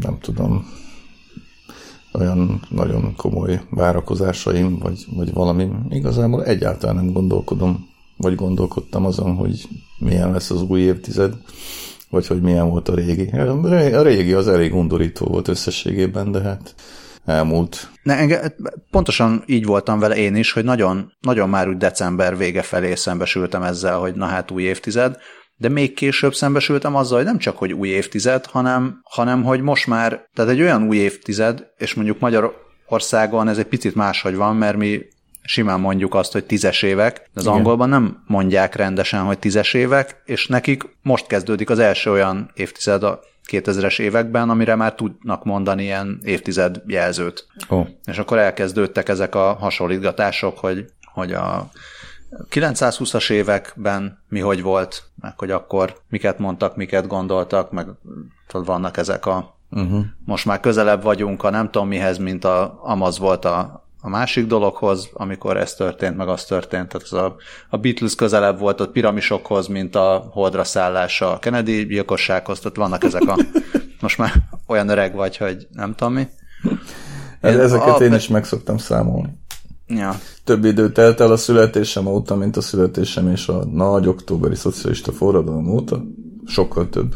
nem 0.00 0.18
tudom, 0.20 0.66
olyan 2.12 2.60
nagyon 2.70 3.14
komoly 3.16 3.60
várakozásaim, 3.70 4.78
vagy, 4.78 5.06
vagy 5.14 5.32
valami. 5.32 5.68
Igazából 5.88 6.44
egyáltalán 6.44 6.94
nem 6.94 7.12
gondolkodom 7.12 7.92
vagy 8.16 8.34
gondolkodtam 8.34 9.04
azon, 9.04 9.34
hogy 9.34 9.68
milyen 9.98 10.32
lesz 10.32 10.50
az 10.50 10.62
új 10.62 10.80
évtized, 10.80 11.34
vagy 12.10 12.26
hogy 12.26 12.40
milyen 12.40 12.68
volt 12.68 12.88
a 12.88 12.94
régi. 12.94 13.30
A 13.92 14.02
régi 14.02 14.32
az 14.32 14.48
elég 14.48 14.74
undorító 14.74 15.26
volt 15.26 15.48
összességében, 15.48 16.32
de 16.32 16.40
hát 16.40 16.74
elmúlt. 17.24 17.90
Ne, 18.02 18.16
enge, 18.16 18.54
pontosan 18.90 19.42
így 19.46 19.64
voltam 19.64 19.98
vele 19.98 20.16
én 20.16 20.36
is, 20.36 20.52
hogy 20.52 20.64
nagyon, 20.64 21.12
nagyon 21.20 21.48
már 21.48 21.68
úgy 21.68 21.76
december 21.76 22.36
vége 22.36 22.62
felé 22.62 22.94
szembesültem 22.94 23.62
ezzel, 23.62 23.98
hogy 23.98 24.14
na 24.14 24.26
hát 24.26 24.50
új 24.50 24.62
évtized, 24.62 25.16
de 25.56 25.68
még 25.68 25.94
később 25.94 26.34
szembesültem 26.34 26.94
azzal, 26.96 27.16
hogy 27.16 27.26
nem 27.26 27.38
csak, 27.38 27.56
hogy 27.56 27.72
új 27.72 27.88
évtized, 27.88 28.46
hanem, 28.46 29.00
hanem 29.02 29.42
hogy 29.42 29.60
most 29.60 29.86
már, 29.86 30.28
tehát 30.34 30.50
egy 30.50 30.60
olyan 30.60 30.82
új 30.82 30.96
évtized, 30.96 31.66
és 31.76 31.94
mondjuk 31.94 32.18
Magyarországon 32.18 33.48
ez 33.48 33.58
egy 33.58 33.66
picit 33.66 33.94
máshogy 33.94 34.34
van, 34.34 34.56
mert 34.56 34.76
mi 34.76 35.00
simán 35.44 35.80
mondjuk 35.80 36.14
azt, 36.14 36.32
hogy 36.32 36.44
tízes 36.44 36.82
évek, 36.82 37.16
de 37.16 37.40
az 37.40 37.42
Igen. 37.42 37.56
angolban 37.56 37.88
nem 37.88 38.22
mondják 38.26 38.74
rendesen, 38.74 39.20
hogy 39.20 39.38
tízes 39.38 39.74
évek, 39.74 40.22
és 40.24 40.46
nekik 40.46 40.96
most 41.02 41.26
kezdődik 41.26 41.70
az 41.70 41.78
első 41.78 42.10
olyan 42.10 42.50
évtized 42.54 43.02
a 43.02 43.20
2000-es 43.50 43.98
években, 44.00 44.50
amire 44.50 44.74
már 44.74 44.94
tudnak 44.94 45.44
mondani 45.44 45.82
ilyen 45.82 46.20
évtized 46.22 46.82
jelzőt. 46.86 47.46
Oh. 47.68 47.86
És 48.04 48.18
akkor 48.18 48.38
elkezdődtek 48.38 49.08
ezek 49.08 49.34
a 49.34 49.52
hasonlítgatások, 49.52 50.58
hogy, 50.58 50.84
hogy 51.12 51.32
a 51.32 51.70
920-as 52.50 53.30
években 53.30 54.22
mi 54.28 54.40
hogy 54.40 54.62
volt, 54.62 55.02
meg 55.20 55.38
hogy 55.38 55.50
akkor 55.50 55.96
miket 56.08 56.38
mondtak, 56.38 56.76
miket 56.76 57.06
gondoltak, 57.06 57.70
meg 57.70 57.86
tudod, 58.46 58.66
vannak 58.66 58.96
ezek 58.96 59.26
a 59.26 59.56
uh-huh. 59.70 60.04
most 60.24 60.44
már 60.44 60.60
közelebb 60.60 61.02
vagyunk 61.02 61.42
a 61.42 61.50
nem 61.50 61.70
tudom 61.70 61.88
mihez, 61.88 62.18
mint 62.18 62.44
a 62.44 62.80
Amaz 62.82 63.18
volt 63.18 63.44
a, 63.44 63.83
a 64.04 64.08
másik 64.08 64.46
dologhoz, 64.46 65.08
amikor 65.12 65.56
ez 65.56 65.74
történt, 65.74 66.16
meg 66.16 66.28
az 66.28 66.44
történt. 66.44 66.88
Tehát 66.88 67.06
az 67.06 67.12
a, 67.12 67.36
a 67.68 67.76
Beatles 67.76 68.14
közelebb 68.14 68.58
volt 68.58 68.80
a 68.80 68.88
piramisokhoz, 68.88 69.66
mint 69.66 69.94
a 69.94 70.28
holdra 70.32 70.64
szállása 70.64 71.32
a 71.32 71.38
Kennedy 71.38 71.86
gyilkossághoz, 71.86 72.58
tehát 72.58 72.76
vannak 72.76 73.04
ezek 73.04 73.22
a... 73.22 73.38
Most 74.00 74.18
már 74.18 74.32
olyan 74.66 74.88
öreg 74.88 75.14
vagy, 75.14 75.36
hogy 75.36 75.66
nem 75.70 75.94
tudom 75.94 76.12
mi. 76.12 76.28
Én, 77.42 77.60
Ezeket 77.60 78.00
a, 78.00 78.04
én 78.04 78.12
is 78.12 78.28
meg 78.28 78.44
szoktam 78.44 78.78
számolni. 78.78 79.38
Ja. 79.86 80.18
Több 80.44 80.64
idő 80.64 80.92
telt 80.92 81.20
el 81.20 81.32
a 81.32 81.36
születésem 81.36 82.06
óta, 82.06 82.34
mint 82.34 82.56
a 82.56 82.60
születésem 82.60 83.28
és 83.28 83.48
a 83.48 83.64
nagy 83.64 84.06
októberi 84.06 84.54
szocialista 84.54 85.12
forradalom 85.12 85.68
óta. 85.68 86.04
Sokkal 86.46 86.88
több. 86.88 87.14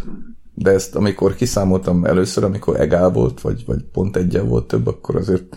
De 0.55 0.71
ezt 0.71 0.95
amikor 0.95 1.35
kiszámoltam 1.35 2.05
először, 2.05 2.45
amikor 2.45 2.81
egál 2.81 3.11
volt, 3.11 3.41
vagy, 3.41 3.65
vagy 3.67 3.83
pont 3.93 4.17
egyen 4.17 4.49
volt 4.49 4.67
több, 4.67 4.87
akkor 4.87 5.17
azért 5.17 5.57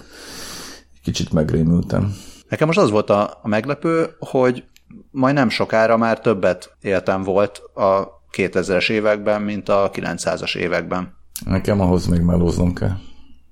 kicsit 1.03 1.31
megrémültem. 1.31 2.13
Nekem 2.49 2.67
most 2.67 2.79
az 2.79 2.89
volt 2.89 3.09
a, 3.09 3.39
a 3.41 3.47
meglepő, 3.47 4.15
hogy 4.19 4.63
majd 5.11 5.35
nem 5.35 5.49
sokára 5.49 5.97
már 5.97 6.19
többet 6.19 6.75
éltem 6.81 7.23
volt 7.23 7.57
a 7.73 8.07
2000-es 8.37 8.89
években, 8.89 9.41
mint 9.41 9.69
a 9.69 9.91
900-as 9.93 10.55
években. 10.55 11.13
Nekem 11.45 11.79
ahhoz 11.79 12.07
még 12.07 12.21
melóznom 12.21 12.73
kell. 12.73 12.95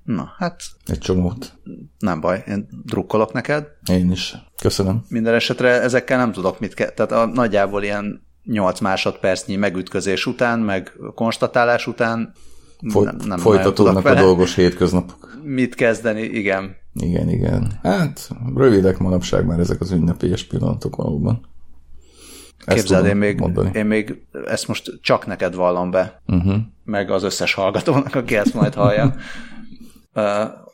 Na, 0.04 0.32
hát... 0.38 0.62
Egy 0.86 0.98
csomót. 0.98 1.52
Nem 1.98 2.20
baj, 2.20 2.44
én 2.46 2.68
drukkolok 2.84 3.32
neked. 3.32 3.66
Én 3.90 4.10
is. 4.10 4.36
Köszönöm. 4.62 5.04
Minden 5.08 5.34
esetre 5.34 5.80
ezekkel 5.80 6.18
nem 6.18 6.32
tudok 6.32 6.60
mit 6.60 6.74
kell. 6.74 6.90
Tehát 6.90 7.12
a, 7.12 7.26
nagyjából 7.26 7.82
ilyen 7.82 8.26
8 8.44 8.80
másodpercnyi 8.80 9.56
megütközés 9.56 10.26
után, 10.26 10.58
meg 10.58 10.92
konstatálás 11.14 11.86
után 11.86 12.32
Foly, 12.88 13.04
nem, 13.04 13.16
nem 13.24 13.38
folytatódnak 13.38 14.04
a 14.04 14.14
dolgos 14.14 14.54
hétköznapok. 14.54 15.38
Mit 15.42 15.74
kezdeni, 15.74 16.22
igen. 16.22 16.76
Igen, 16.94 17.28
igen. 17.28 17.78
Hát, 17.82 18.28
rövidek 18.54 18.98
manapság 18.98 19.46
már 19.46 19.58
ezek 19.58 19.80
az 19.80 19.90
ünnepélyes 19.90 20.44
pillanatok 20.44 20.96
valóban. 20.96 21.48
Ezt 22.64 22.76
Képzeld, 22.78 23.06
én 23.06 23.16
még, 23.16 23.38
mondani. 23.38 23.70
én 23.74 23.86
még 23.86 24.22
ezt 24.46 24.68
most 24.68 24.98
csak 25.02 25.26
neked 25.26 25.54
vallom 25.54 25.90
be, 25.90 26.22
Uh-huh. 26.26 26.54
meg 26.84 27.10
az 27.10 27.22
összes 27.22 27.54
hallgatónak, 27.54 28.14
aki 28.14 28.36
ezt 28.36 28.54
majd 28.54 28.74
hallja, 28.74 29.14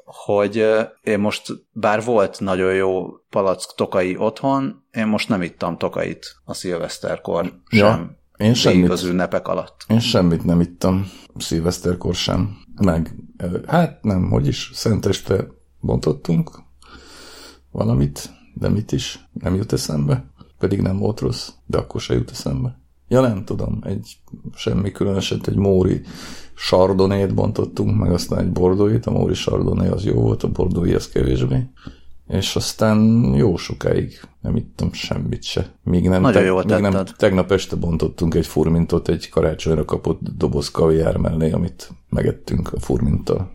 hogy 0.04 0.66
én 1.02 1.18
most, 1.18 1.52
bár 1.72 2.04
volt 2.04 2.40
nagyon 2.40 2.74
jó 2.74 3.06
palack 3.30 3.74
tokai 3.76 4.16
otthon, 4.16 4.84
én 4.92 5.06
most 5.06 5.28
nem 5.28 5.42
ittam 5.42 5.76
tokait 5.78 6.36
a 6.44 6.54
szilveszterkor 6.54 7.52
Ja, 7.70 7.90
sem. 7.90 8.16
én 8.36 8.54
semmit. 8.54 8.90
az 8.90 9.04
ünnepek 9.04 9.48
alatt. 9.48 9.84
Én 9.88 10.00
semmit 10.00 10.44
nem 10.44 10.60
ittam 10.60 11.06
szilveszterkor 11.36 12.14
sem. 12.14 12.56
Meg, 12.82 13.14
hát 13.66 14.02
nem, 14.02 14.28
hogy 14.30 14.46
is, 14.46 14.70
szenteste 14.74 15.46
bontottunk 15.86 16.50
valamit, 17.70 18.30
de 18.54 18.68
mit 18.68 18.92
is, 18.92 19.28
nem 19.32 19.54
jut 19.54 19.72
eszembe, 19.72 20.24
pedig 20.58 20.80
nem 20.80 20.98
volt 20.98 21.20
rossz, 21.20 21.48
de 21.66 21.78
akkor 21.78 22.00
se 22.00 22.14
jut 22.14 22.30
eszembe. 22.30 22.78
Ja 23.08 23.20
nem 23.20 23.44
tudom, 23.44 23.78
egy 23.82 24.16
semmi 24.54 24.90
különöset, 24.90 25.48
egy 25.48 25.56
móri 25.56 26.00
sardonét 26.54 27.34
bontottunk, 27.34 27.98
meg 27.98 28.12
aztán 28.12 28.38
egy 28.38 28.52
bordóit, 28.52 29.06
a 29.06 29.10
móri 29.10 29.34
sardoné 29.34 29.88
az 29.88 30.04
jó 30.04 30.20
volt, 30.20 30.42
a 30.42 30.48
bordói 30.48 30.94
az 30.94 31.08
kevésbé. 31.08 31.66
És 32.28 32.56
aztán 32.56 32.98
jó 33.34 33.56
sokáig 33.56 34.20
nem 34.40 34.56
ittam 34.56 34.92
semmit 34.92 35.42
se. 35.42 35.72
Míg 35.82 36.08
nem, 36.08 36.20
Nagyon 36.22 36.44
jól 36.44 36.64
míg 36.64 36.80
nem 36.80 37.04
tegnap 37.16 37.50
este 37.52 37.76
bontottunk 37.76 38.34
egy 38.34 38.46
furmintot 38.46 39.08
egy 39.08 39.28
karácsonyra 39.28 39.84
kapott 39.84 40.20
doboz 40.36 40.70
kaviár 40.70 41.16
mellé, 41.16 41.50
amit 41.50 41.90
megettünk 42.08 42.72
a 42.72 42.80
furminttal. 42.80 43.50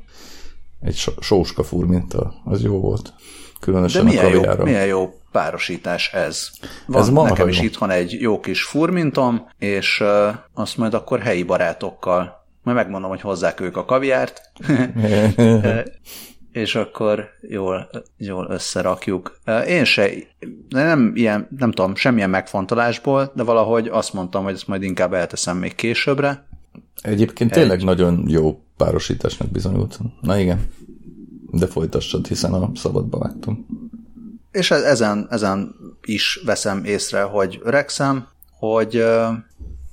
Egy 0.81 1.13
sóska 1.19 1.63
furminttal. 1.63 2.41
Az 2.45 2.63
jó 2.63 2.79
volt. 2.79 3.03
De 3.03 3.11
Különösen 3.59 4.01
a 4.01 4.09
milyen 4.09 4.29
jó, 4.29 4.41
milyen 4.63 4.85
jó 4.85 5.13
párosítás 5.31 6.13
ez. 6.13 6.49
Van 6.85 7.01
Ez 7.01 7.09
marha 7.09 7.29
nekem 7.29 7.47
is 7.47 7.61
itthon 7.61 7.89
egy 7.89 8.21
jó 8.21 8.39
kis 8.39 8.63
furmintom, 8.63 9.47
és 9.57 9.99
uh, 9.99 10.35
azt 10.53 10.77
majd 10.77 10.93
akkor 10.93 11.19
helyi 11.19 11.43
barátokkal, 11.43 12.45
majd 12.63 12.77
megmondom, 12.77 13.09
hogy 13.09 13.21
hozzák 13.21 13.59
ők 13.59 13.77
a 13.77 13.85
kaviárt, 13.85 14.41
és 16.51 16.75
akkor 16.75 17.29
jól, 17.41 17.89
jól 18.17 18.47
összerakjuk. 18.49 19.39
Én 19.67 19.83
se, 19.83 20.09
nem, 20.69 21.11
ilyen, 21.15 21.47
nem 21.57 21.71
tudom, 21.71 21.95
semmilyen 21.95 22.29
megfontolásból, 22.29 23.31
de 23.35 23.43
valahogy 23.43 23.87
azt 23.87 24.13
mondtam, 24.13 24.43
hogy 24.43 24.53
ezt 24.53 24.67
majd 24.67 24.83
inkább 24.83 25.13
elteszem 25.13 25.57
még 25.57 25.75
későbbre. 25.75 26.45
Egyébként 27.01 27.51
tényleg 27.51 27.83
nagyon 27.83 28.23
jó 28.27 28.63
párosításnak 28.77 29.49
bizonyult. 29.49 29.99
Na 30.21 30.37
igen. 30.39 30.67
De 31.51 31.67
folytassad, 31.67 32.27
hiszen 32.27 32.53
a 32.53 32.71
szabadba 32.75 33.17
vágtam. 33.17 33.65
És 34.51 34.71
e- 34.71 34.75
ezen, 34.75 35.27
ezen 35.29 35.75
is 36.01 36.41
veszem 36.45 36.83
észre, 36.83 37.21
hogy 37.21 37.59
öregszem, 37.63 38.27
hogy, 38.59 39.03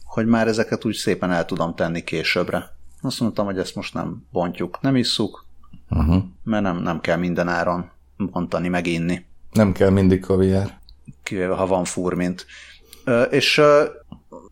hogy 0.04 0.26
már 0.26 0.48
ezeket 0.48 0.84
úgy 0.84 0.94
szépen 0.94 1.30
el 1.30 1.44
tudom 1.44 1.74
tenni 1.74 2.04
későbbre. 2.04 2.76
Azt 3.00 3.20
mondtam, 3.20 3.44
hogy 3.46 3.58
ezt 3.58 3.74
most 3.74 3.94
nem 3.94 4.26
bontjuk, 4.32 4.78
nem 4.80 4.96
isszuk, 4.96 5.46
Uh-huh. 5.90 6.22
mert 6.44 6.62
nem, 6.62 6.76
nem 6.76 7.00
kell 7.00 7.16
minden 7.16 7.48
áron 7.48 7.90
bontani, 8.16 8.68
meg 8.68 8.86
inni, 8.86 9.24
Nem 9.52 9.72
kell 9.72 9.90
mindig 9.90 10.20
kaviár. 10.20 10.78
kivéve 11.22 11.54
ha 11.54 11.66
van 11.66 11.84
furmint. 11.84 12.46
És 13.30 13.60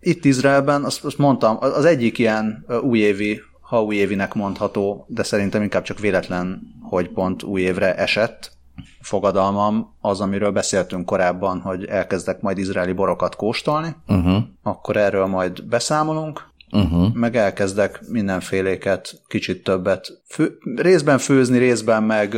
itt 0.07 0.25
Izraelben, 0.25 0.85
azt, 0.85 1.05
azt 1.05 1.19
mondtam, 1.19 1.57
az 1.61 1.85
egyik 1.85 2.19
ilyen 2.19 2.67
újévi, 2.83 3.41
ha 3.61 3.83
újévinek 3.83 4.35
mondható, 4.35 5.07
de 5.09 5.23
szerintem 5.23 5.63
inkább 5.63 5.83
csak 5.83 5.99
véletlen, 5.99 6.63
hogy 6.83 7.09
pont 7.09 7.43
újévre 7.43 7.95
esett, 7.95 8.53
fogadalmam 9.01 9.95
az, 10.01 10.21
amiről 10.21 10.51
beszéltünk 10.51 11.07
korábban, 11.07 11.61
hogy 11.61 11.85
elkezdek 11.85 12.41
majd 12.41 12.59
izraeli 12.59 12.93
borokat 12.93 13.37
kóstolni, 13.37 13.97
Uh-huh. 14.07 14.43
akkor 14.63 14.97
erről 14.97 15.27
majd 15.27 15.65
beszámolunk, 15.65 16.55
Uh-huh. 16.73 17.15
meg 17.15 17.37
elkezdek 17.37 18.01
mindenféléket, 18.09 19.23
kicsit 19.27 19.63
többet, 19.63 20.23
fő, 20.29 20.59
részben 20.77 21.19
főzni, 21.19 21.59
részben 21.59 22.03
meg, 22.03 22.37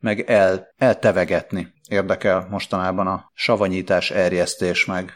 meg 0.00 0.20
el, 0.20 0.66
eltevegetni. 0.78 1.72
Érdekel 1.88 2.46
mostanában 2.50 3.06
a 3.06 3.30
savanyítás, 3.34 4.10
erjesztés, 4.10 4.84
meg 4.84 5.12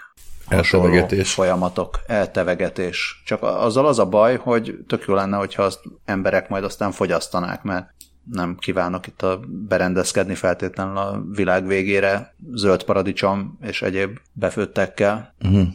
Eltevegetés. 0.48 1.32
folyamatok, 1.32 2.00
eltevegetés. 2.06 3.22
Csak 3.24 3.42
azzal 3.42 3.86
az 3.86 3.98
a 3.98 4.06
baj, 4.06 4.36
hogy 4.36 4.78
tök 4.86 5.04
jó 5.06 5.14
lenne, 5.14 5.36
hogyha 5.36 5.62
azt 5.62 5.80
emberek 6.04 6.48
majd 6.48 6.64
aztán 6.64 6.92
fogyasztanák, 6.92 7.62
mert 7.62 7.86
nem 8.32 8.56
kívánok 8.58 9.06
itt 9.06 9.22
a 9.22 9.40
berendezkedni 9.68 10.34
feltétlenül 10.34 10.96
a 10.96 11.22
világ 11.30 11.66
végére 11.66 12.34
zöld 12.52 12.82
paradicsom 12.82 13.58
és 13.62 13.82
egyéb 13.82 14.18
befőttekkel. 14.32 15.34
Uh-huh. 15.42 15.66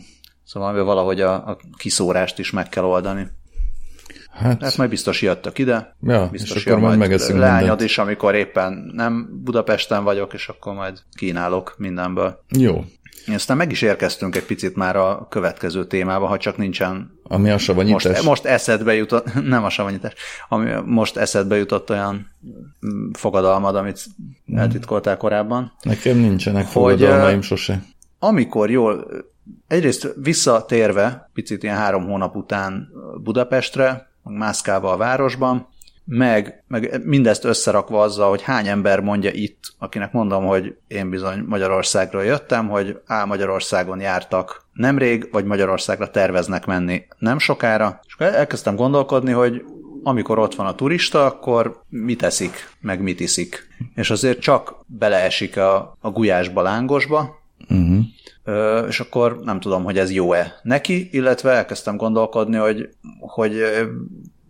Szóval 0.45 0.83
valahogy 0.83 1.21
a, 1.21 1.33
a 1.33 1.57
kiszórást 1.77 2.39
is 2.39 2.51
meg 2.51 2.69
kell 2.69 2.83
oldani. 2.83 3.27
Hát, 4.31 4.61
Hát 4.61 4.77
majd 4.77 4.89
biztos 4.89 5.21
jöttök 5.21 5.57
ide. 5.57 5.95
ja, 6.01 6.27
Biztos 6.31 6.55
és 6.55 6.65
akkor 6.65 6.79
majd 6.79 6.97
megeszünk 6.97 7.39
lányod 7.39 7.59
mindent. 7.59 7.81
is, 7.81 7.97
amikor 7.97 8.35
éppen 8.35 8.91
nem 8.93 9.29
Budapesten 9.43 10.03
vagyok, 10.03 10.33
és 10.33 10.47
akkor 10.47 10.73
majd 10.73 10.99
kínálok 11.17 11.75
mindenből. 11.77 12.43
Jó. 12.57 12.83
Aztán 13.27 13.57
meg 13.57 13.71
is 13.71 13.81
érkeztünk 13.81 14.35
egy 14.35 14.45
picit 14.45 14.75
már 14.75 14.95
a 14.95 15.27
következő 15.29 15.85
témába, 15.85 16.27
ha 16.27 16.37
csak 16.37 16.57
nincsen 16.57 17.19
Ami 17.23 17.49
a 17.49 17.57
savanyítás. 17.57 18.03
most, 18.03 18.23
most 18.23 18.45
eszedbe 18.45 18.93
jutott, 18.93 19.33
nem 19.43 19.63
a 19.63 19.69
savanyítás, 19.69 20.13
ami 20.49 20.71
most 20.85 21.17
eszedbe 21.17 21.57
jutott 21.57 21.89
olyan 21.89 22.31
mm, 22.85 23.11
fogadalmad, 23.11 23.75
amit 23.75 24.05
eltitkoltál 24.55 25.17
korábban. 25.17 25.71
Nekem 25.81 26.17
nincsenek 26.17 26.63
Hogy, 26.63 26.71
fogadalmaim 26.71 27.41
sose. 27.41 27.83
Amikor 28.19 28.69
jól, 28.69 29.07
egyrészt 29.67 30.13
visszatérve, 30.21 31.29
picit 31.33 31.63
ilyen 31.63 31.77
három 31.77 32.05
hónap 32.05 32.35
után 32.35 32.89
Budapestre, 33.23 34.09
mászkálva 34.23 34.91
a 34.91 34.97
városban, 34.97 35.67
meg, 36.09 36.63
meg 36.67 37.01
mindezt 37.05 37.43
összerakva 37.43 38.01
azzal, 38.01 38.29
hogy 38.29 38.41
hány 38.41 38.67
ember 38.67 38.99
mondja 38.99 39.31
itt, 39.31 39.73
akinek 39.77 40.11
mondom, 40.11 40.45
hogy 40.45 40.75
én 40.87 41.09
bizony 41.09 41.43
Magyarországról 41.47 42.23
jöttem, 42.23 42.69
hogy 42.69 43.01
á, 43.05 43.25
Magyarországon 43.25 43.99
jártak 43.99 44.65
nemrég, 44.73 45.27
vagy 45.31 45.45
Magyarországra 45.45 46.09
terveznek 46.09 46.65
menni 46.65 47.05
nem 47.17 47.39
sokára, 47.39 47.99
és 48.07 48.13
akkor 48.13 48.25
elkezdtem 48.27 48.75
gondolkodni, 48.75 49.31
hogy 49.31 49.63
amikor 50.03 50.39
ott 50.39 50.55
van 50.55 50.65
a 50.65 50.75
turista, 50.75 51.25
akkor 51.25 51.83
mit 51.89 52.23
eszik, 52.23 52.69
meg 52.79 53.01
mit 53.01 53.19
iszik. 53.19 53.67
És 53.95 54.09
azért 54.09 54.39
csak 54.39 54.75
beleesik 54.85 55.57
a, 55.57 55.97
a 56.01 56.09
gulyásba, 56.09 56.61
lángosba, 56.61 57.37
Uh-huh. 57.69 57.99
Ö, 58.43 58.87
és 58.87 58.99
akkor 58.99 59.39
nem 59.43 59.59
tudom, 59.59 59.83
hogy 59.83 59.97
ez 59.97 60.11
jó-e 60.11 60.59
neki, 60.63 61.09
illetve 61.11 61.51
elkezdtem 61.51 61.97
gondolkodni, 61.97 62.55
hogy, 62.55 62.89
hogy 63.19 63.63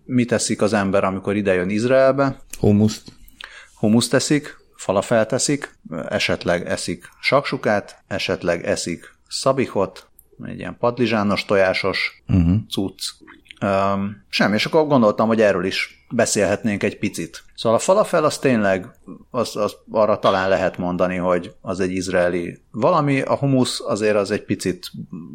mit 0.09 0.27
teszik 0.27 0.61
az 0.61 0.73
ember, 0.73 1.03
amikor 1.03 1.35
idejön 1.35 1.69
Izraelbe. 1.69 2.39
Humuszt. 2.59 3.11
Humuszt 3.75 4.11
teszik, 4.11 4.57
falafel 4.75 5.25
teszik, 5.25 5.77
esetleg 6.09 6.67
eszik 6.67 7.09
saksukát, 7.21 8.03
esetleg 8.07 8.65
eszik 8.65 9.15
szabihot, 9.27 10.07
egy 10.45 10.59
ilyen 10.59 10.77
padlizsános, 10.79 11.45
tojásos 11.45 12.23
Uh-huh. 12.27 12.57
cucc. 12.69 13.01
Um, 13.61 14.23
semmi, 14.29 14.55
és 14.55 14.65
akkor 14.65 14.87
gondoltam, 14.87 15.27
hogy 15.27 15.41
erről 15.41 15.65
is 15.65 16.05
beszélhetnénk 16.09 16.83
egy 16.83 16.97
picit. 16.97 17.43
Szóval 17.55 17.77
a 17.77 17.81
falafel 17.81 18.23
az 18.23 18.37
tényleg, 18.37 18.87
az, 19.31 19.55
az 19.55 19.75
arra 19.91 20.19
talán 20.19 20.49
lehet 20.49 20.77
mondani, 20.77 21.15
hogy 21.15 21.53
az 21.61 21.79
egy 21.79 21.91
izraeli 21.91 22.59
valami, 22.71 23.21
a 23.21 23.35
humusz 23.35 23.81
azért 23.81 24.15
az 24.15 24.31
egy 24.31 24.43
picit 24.43 24.91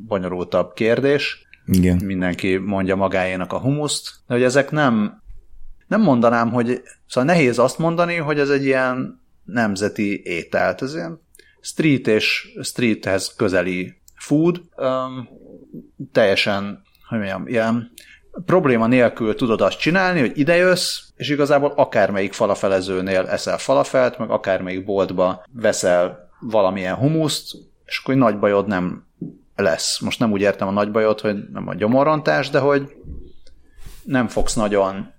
bonyolultabb 0.07 0.73
kérdés, 0.73 1.47
Igen. 1.67 2.01
mindenki 2.05 2.57
mondja 2.57 2.97
magáénak 2.97 3.53
a 3.53 3.59
humuszt, 3.59 4.11
de 4.27 4.35
hogy 4.35 4.43
ezek 4.43 4.71
nem, 4.71 5.23
nem 5.87 6.01
mondanám, 6.01 6.51
hogy, 6.51 6.83
szóval 7.07 7.35
nehéz 7.35 7.59
azt 7.59 7.79
mondani, 7.79 8.17
hogy 8.17 8.39
ez 8.39 8.51
egy 8.51 8.65
ilyen 8.65 9.23
nemzeti 9.45 10.23
ételt, 10.25 10.83
ez 10.83 10.95
ilyen 10.95 11.21
street 11.61 12.07
és 12.07 12.57
streethez 12.63 13.35
közeli 13.37 13.95
food, 14.15 14.63
um, 14.77 15.29
teljesen, 16.13 16.83
hogy 17.09 17.19
mondjam, 17.19 17.47
ilyen 17.47 17.93
probléma 18.47 18.87
nélkül 18.87 19.35
tudod 19.35 19.61
azt 19.61 19.79
csinálni, 19.79 20.21
hogy 20.21 20.39
idejössz, 20.39 21.01
és 21.17 21.29
igazából 21.29 21.73
akármelyik 21.77 22.33
falafelezőnél 22.33 23.27
eszel 23.27 23.59
falafelt, 23.59 24.19
meg 24.19 24.31
akármelyik 24.31 24.85
boltba 24.85 25.45
veszel 25.53 26.31
valamilyen 26.41 26.95
humuszt, 26.95 27.57
és 27.87 28.01
akkor 28.03 28.15
nagy 28.15 28.39
bajod 28.39 28.67
nem 28.67 29.07
lesz. 29.57 30.01
Most 30.01 30.19
nem 30.19 30.33
úgy 30.33 30.41
értem 30.41 30.69
a 30.69 30.73
nagy 30.73 30.91
bajod, 30.91 31.21
hogy 31.21 31.37
nem 31.53 31.69
a 31.69 31.75
gyomorrontás, 31.75 32.51
de 32.51 32.59
hogy 32.59 32.95
nem 34.03 34.29
fogsz 34.29 34.55
nagyon 34.55 35.13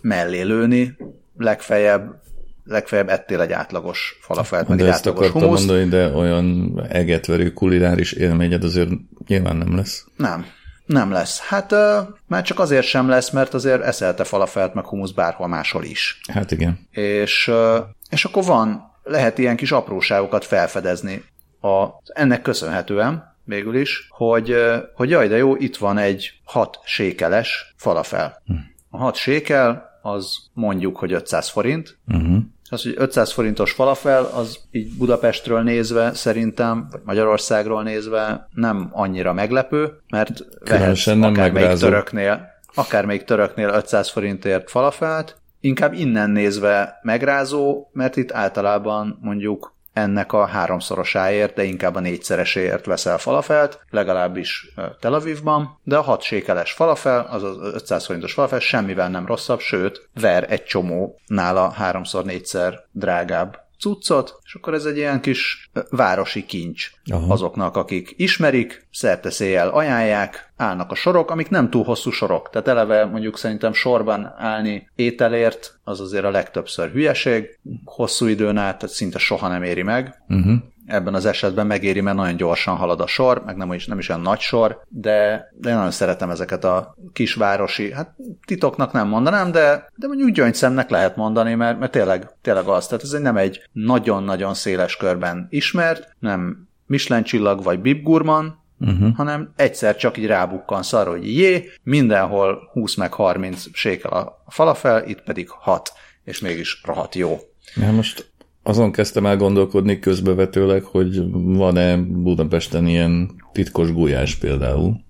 mellé 0.00 0.40
lőni, 0.42 0.96
legfeljebb, 1.38 2.22
legfeljebb 2.64 3.08
ettél 3.08 3.40
egy 3.40 3.52
átlagos 3.52 4.18
falafelt, 4.20 4.68
meg 4.68 4.78
De 4.78 4.84
egy 4.84 4.90
ezt 4.90 5.06
átlagos 5.06 5.28
humuszt. 5.28 5.66
mondani, 5.66 5.88
de 5.88 6.12
olyan 6.12 6.80
egetverő 6.88 7.52
kulináris 7.52 8.12
élményed 8.12 8.64
azért 8.64 8.90
nyilván 9.26 9.56
nem 9.56 9.76
lesz. 9.76 10.06
Nem. 10.16 10.46
Nem 10.86 11.10
lesz. 11.10 11.40
Hát 11.40 11.72
ö, 11.72 11.98
már 12.26 12.42
csak 12.42 12.58
azért 12.58 12.86
sem 12.86 13.08
lesz, 13.08 13.30
mert 13.30 13.54
azért 13.54 13.82
eszelte 13.82 14.24
falafelt, 14.24 14.74
meg 14.74 14.84
humusz 14.84 15.10
bárhol 15.10 15.48
máshol 15.48 15.84
is. 15.84 16.20
Hát 16.32 16.50
igen. 16.50 16.88
És, 16.90 17.48
ö, 17.48 17.78
és 18.10 18.24
akkor 18.24 18.44
van, 18.44 18.92
lehet 19.02 19.38
ilyen 19.38 19.56
kis 19.56 19.72
apróságokat 19.72 20.44
felfedezni 20.44 21.24
a, 21.60 21.86
ennek 22.04 22.42
köszönhetően, 22.42 23.33
végül 23.44 23.76
is, 23.76 24.06
hogy, 24.10 24.56
hogy 24.94 25.10
jaj, 25.10 25.28
de 25.28 25.36
jó, 25.36 25.56
itt 25.56 25.76
van 25.76 25.98
egy 25.98 26.32
hat 26.44 26.78
sékeles 26.84 27.74
falafel. 27.76 28.42
Hm. 28.46 28.54
A 28.90 28.96
hat 28.96 29.14
sékel, 29.14 29.98
az 30.02 30.36
mondjuk, 30.52 30.96
hogy 30.96 31.12
500 31.12 31.48
forint, 31.48 31.98
uh-huh. 32.08 32.36
Az, 32.70 32.82
hogy 32.82 32.94
500 32.96 33.32
forintos 33.32 33.72
falafel, 33.72 34.24
az 34.24 34.58
így 34.70 34.96
Budapestről 34.96 35.62
nézve 35.62 36.14
szerintem, 36.14 36.86
vagy 36.90 37.00
Magyarországról 37.04 37.82
nézve 37.82 38.48
nem 38.54 38.88
annyira 38.92 39.32
meglepő, 39.32 40.00
mert 40.08 40.44
vehetsz 40.64 41.04
nem 41.04 41.22
akár 41.22 41.52
még 41.52 41.78
töröknél, 41.78 42.46
akár 42.74 43.04
még 43.04 43.24
töröknél 43.24 43.68
500 43.68 44.10
forintért 44.10 44.70
falafelt, 44.70 45.36
inkább 45.60 45.92
innen 45.92 46.30
nézve 46.30 46.98
megrázó, 47.02 47.88
mert 47.92 48.16
itt 48.16 48.32
általában 48.32 49.18
mondjuk 49.20 49.73
ennek 49.94 50.32
a 50.32 50.46
háromszorosáért, 50.46 51.54
de 51.54 51.62
inkább 51.62 51.94
a 51.94 52.00
négyszereséért 52.00 52.86
veszel 52.86 53.18
falafelt, 53.18 53.80
legalábbis 53.90 54.72
Tel 55.00 55.14
Avivban, 55.14 55.78
de 55.82 55.96
a 55.96 56.02
hat 56.02 56.22
sékeles 56.22 56.72
falafel, 56.72 57.26
az 57.30 57.42
az 57.42 57.56
500 57.60 58.06
forintos 58.06 58.32
falafel 58.32 58.58
semmivel 58.58 59.08
nem 59.08 59.26
rosszabb, 59.26 59.60
sőt, 59.60 60.08
ver 60.20 60.46
egy 60.48 60.64
csomó 60.64 61.20
nála 61.26 61.70
háromszor-négyszer 61.70 62.84
drágább 62.92 63.63
cuccot, 63.78 64.40
és 64.44 64.54
akkor 64.54 64.74
ez 64.74 64.84
egy 64.84 64.96
ilyen 64.96 65.20
kis 65.20 65.70
városi 65.90 66.44
kincs 66.44 66.90
Aha. 67.10 67.32
azoknak, 67.32 67.76
akik 67.76 68.14
ismerik, 68.16 68.86
széjjel 69.22 69.68
ajánlják, 69.68 70.52
állnak 70.56 70.90
a 70.90 70.94
sorok, 70.94 71.30
amik 71.30 71.48
nem 71.48 71.70
túl 71.70 71.84
hosszú 71.84 72.10
sorok. 72.10 72.50
Tehát 72.50 72.68
eleve 72.68 73.04
mondjuk 73.04 73.38
szerintem 73.38 73.72
sorban 73.72 74.34
állni 74.36 74.90
ételért, 74.94 75.78
az 75.84 76.00
azért 76.00 76.24
a 76.24 76.30
legtöbbször 76.30 76.90
hülyeség, 76.90 77.58
hosszú 77.84 78.26
időn 78.26 78.56
át 78.56 78.78
tehát 78.78 78.94
szinte 78.94 79.18
soha 79.18 79.48
nem 79.48 79.62
éri 79.62 79.82
meg. 79.82 80.22
Uh-huh 80.28 80.54
ebben 80.86 81.14
az 81.14 81.26
esetben 81.26 81.66
megéri, 81.66 82.00
mert 82.00 82.16
nagyon 82.16 82.36
gyorsan 82.36 82.76
halad 82.76 83.00
a 83.00 83.06
sor, 83.06 83.42
meg 83.44 83.56
nem 83.56 83.72
is, 83.72 83.86
nem 83.86 83.98
is 83.98 84.08
olyan 84.08 84.20
nagy 84.20 84.40
sor, 84.40 84.80
de, 84.88 85.48
de 85.56 85.68
én 85.68 85.74
nagyon 85.74 85.90
szeretem 85.90 86.30
ezeket 86.30 86.64
a 86.64 86.96
kisvárosi, 87.12 87.92
hát 87.92 88.14
titoknak 88.46 88.92
nem 88.92 89.08
mondanám, 89.08 89.52
de, 89.52 89.90
de 89.96 90.06
mondjuk 90.06 90.30
gyöngyszemnek 90.30 90.90
lehet 90.90 91.16
mondani, 91.16 91.54
mert, 91.54 91.78
mert 91.78 91.92
tényleg, 91.92 92.30
tényleg 92.42 92.66
az, 92.66 92.86
tehát 92.86 93.02
ez 93.02 93.10
nem 93.10 93.36
egy 93.36 93.68
nagyon-nagyon 93.72 94.54
széles 94.54 94.96
körben 94.96 95.46
ismert, 95.50 96.16
nem 96.18 96.68
Michelin 96.86 97.24
csillag 97.24 97.62
vagy 97.62 97.80
Bib 97.80 98.02
Gurman, 98.02 98.62
uh-huh. 98.80 99.16
hanem 99.16 99.52
egyszer 99.56 99.96
csak 99.96 100.16
így 100.16 100.26
rábukkansz 100.26 100.92
arra, 100.92 101.10
hogy 101.10 101.36
jé, 101.36 101.70
mindenhol 101.82 102.70
20 102.72 102.94
meg 102.94 103.12
30 103.12 103.64
sékel 103.72 104.10
a 104.10 104.42
falafel, 104.46 105.08
itt 105.08 105.22
pedig 105.22 105.48
6, 105.48 105.92
és 106.24 106.40
mégis 106.40 106.82
rohadt 106.84 107.14
jó. 107.14 107.38
Ja, 107.74 107.92
most 107.92 108.32
azon 108.66 108.92
kezdtem 108.92 109.26
el 109.26 109.36
gondolkodni 109.36 109.98
közbevetőleg, 109.98 110.82
hogy 110.82 111.22
van-e 111.32 111.96
Budapesten 111.96 112.86
ilyen 112.86 113.30
titkos 113.52 113.92
gulyás 113.92 114.34
például, 114.34 115.04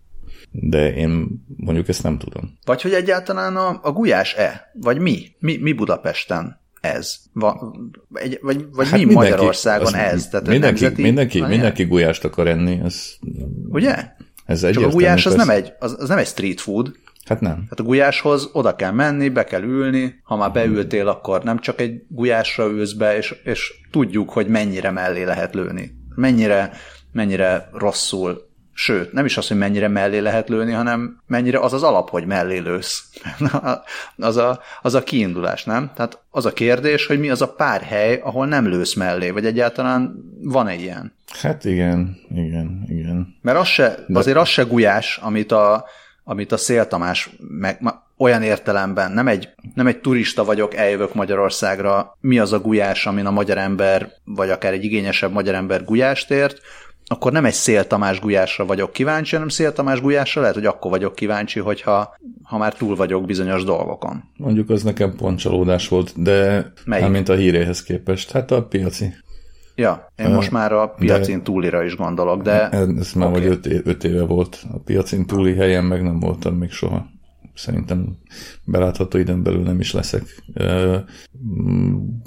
de 0.50 0.94
én 0.94 1.26
mondjuk 1.56 1.88
ezt 1.88 2.02
nem 2.02 2.18
tudom. 2.18 2.58
Vagy 2.64 2.82
hogy 2.82 2.92
egyáltalán 2.92 3.56
a, 3.56 3.80
a 3.82 3.92
gulyás-e? 3.92 4.70
Vagy 4.80 4.98
mi? 4.98 5.36
mi? 5.38 5.56
Mi 5.56 5.72
Budapesten 5.72 6.60
ez? 6.80 7.16
Va, 7.32 7.74
egy, 8.12 8.38
vagy 8.42 8.66
vagy 8.72 8.88
hát 8.88 8.98
mi 8.98 9.04
mindenki, 9.04 9.30
Magyarországon 9.30 9.94
ez? 9.94 10.28
Tehát 10.28 10.48
mindenki, 10.48 10.82
nemzeti, 10.82 11.02
mindenki, 11.02 11.40
mindenki 11.40 11.84
gulyást 11.84 12.24
akar 12.24 12.48
enni. 12.48 12.80
Ez, 12.84 13.10
Ugye? 13.68 13.94
Ez 14.46 14.60
Csak 14.70 14.84
a 14.84 14.88
gulyás 14.88 15.26
az 15.26 15.34
nem, 15.34 15.50
egy, 15.50 15.72
az, 15.78 15.96
az 15.98 16.08
nem 16.08 16.18
egy 16.18 16.26
street 16.26 16.60
food, 16.60 16.92
Hát 17.24 17.40
nem. 17.40 17.64
Hát 17.70 17.80
a 17.80 17.82
gulyáshoz 17.82 18.48
oda 18.52 18.76
kell 18.76 18.90
menni, 18.90 19.28
be 19.28 19.44
kell 19.44 19.62
ülni, 19.62 20.20
ha 20.22 20.36
már 20.36 20.52
beültél, 20.52 21.08
akkor 21.08 21.42
nem 21.42 21.58
csak 21.58 21.80
egy 21.80 22.02
gulyásra 22.08 22.66
ülsz 22.66 22.92
be, 22.92 23.16
és, 23.16 23.34
és 23.44 23.74
tudjuk, 23.90 24.30
hogy 24.30 24.46
mennyire 24.46 24.90
mellé 24.90 25.22
lehet 25.22 25.54
lőni. 25.54 25.90
Mennyire, 26.14 26.72
mennyire 27.12 27.68
rosszul 27.72 28.52
Sőt, 28.76 29.12
nem 29.12 29.24
is 29.24 29.36
az, 29.36 29.48
hogy 29.48 29.56
mennyire 29.56 29.88
mellé 29.88 30.18
lehet 30.18 30.48
lőni, 30.48 30.72
hanem 30.72 31.22
mennyire 31.26 31.58
az 31.58 31.72
az 31.72 31.82
alap, 31.82 32.10
hogy 32.10 32.26
mellé 32.26 32.58
lősz. 32.58 33.04
az, 34.16 34.36
a, 34.36 34.60
az 34.82 34.94
a 34.94 35.02
kiindulás, 35.02 35.64
nem? 35.64 35.90
Tehát 35.94 36.22
az 36.30 36.46
a 36.46 36.52
kérdés, 36.52 37.06
hogy 37.06 37.18
mi 37.18 37.30
az 37.30 37.42
a 37.42 37.52
pár 37.52 37.80
hely, 37.80 38.20
ahol 38.22 38.46
nem 38.46 38.66
lősz 38.66 38.94
mellé, 38.94 39.30
vagy 39.30 39.46
egyáltalán 39.46 40.14
van-e 40.42 40.74
ilyen? 40.74 41.12
Hát 41.40 41.64
igen, 41.64 42.16
igen, 42.34 42.84
igen. 42.88 43.36
Mert 43.42 43.58
az 43.58 43.66
se, 43.66 44.04
De... 44.06 44.18
azért 44.18 44.36
az 44.36 44.48
se 44.48 44.62
gulyás, 44.62 45.18
amit 45.22 45.52
a, 45.52 45.84
amit 46.24 46.52
a 46.52 46.56
Szél 46.56 46.86
Tamás 46.86 47.30
meg, 47.48 47.78
olyan 48.16 48.42
értelemben, 48.42 49.12
nem 49.12 49.28
egy, 49.28 49.48
nem 49.74 49.86
egy 49.86 50.00
turista 50.00 50.44
vagyok, 50.44 50.74
eljövök 50.74 51.14
Magyarországra, 51.14 52.16
mi 52.20 52.38
az 52.38 52.52
a 52.52 52.60
gulyás, 52.60 53.06
amin 53.06 53.26
a 53.26 53.30
magyar 53.30 53.58
ember, 53.58 54.12
vagy 54.24 54.50
akár 54.50 54.72
egy 54.72 54.84
igényesebb 54.84 55.32
magyar 55.32 55.54
ember 55.54 55.84
gulyást 55.84 56.30
ért, 56.30 56.60
akkor 57.06 57.32
nem 57.32 57.44
egy 57.44 57.52
Szél 57.52 57.86
Tamás 57.86 58.20
gulyásra 58.20 58.66
vagyok 58.66 58.92
kíváncsi, 58.92 59.34
hanem 59.34 59.48
Szél 59.48 59.72
Tamás 59.72 60.00
gulyásra 60.00 60.40
lehet, 60.40 60.56
hogy 60.56 60.66
akkor 60.66 60.90
vagyok 60.90 61.14
kíváncsi, 61.14 61.60
hogyha 61.60 62.16
ha 62.42 62.58
már 62.58 62.74
túl 62.74 62.96
vagyok 62.96 63.26
bizonyos 63.26 63.64
dolgokon. 63.64 64.24
Mondjuk 64.36 64.70
az 64.70 64.82
nekem 64.82 65.14
pontcsalódás 65.16 65.88
volt, 65.88 66.22
de 66.22 66.72
Melyik? 66.84 67.08
mint 67.08 67.28
a 67.28 67.34
híréhez 67.34 67.82
képest. 67.82 68.30
Hát 68.30 68.50
a 68.50 68.62
piaci. 68.62 69.14
Ja, 69.74 70.12
én 70.16 70.30
most 70.30 70.50
már 70.50 70.72
a 70.72 70.88
piacin 70.88 71.36
de, 71.36 71.42
túlira 71.42 71.82
is 71.82 71.96
gondolok, 71.96 72.42
de... 72.42 72.68
Ez 72.68 73.12
már 73.12 73.28
okay. 73.28 73.40
vagy 73.40 73.50
öt, 73.50 73.86
öt 73.86 74.04
éve 74.04 74.22
volt. 74.22 74.64
A 74.72 74.78
piacin 74.78 75.26
túli 75.26 75.54
helyen 75.54 75.84
meg 75.84 76.02
nem 76.02 76.20
voltam 76.20 76.54
még 76.54 76.70
soha. 76.70 77.06
Szerintem 77.54 78.16
belátható 78.64 79.18
időn 79.18 79.42
belül 79.42 79.62
nem 79.62 79.80
is 79.80 79.92
leszek. 79.92 80.44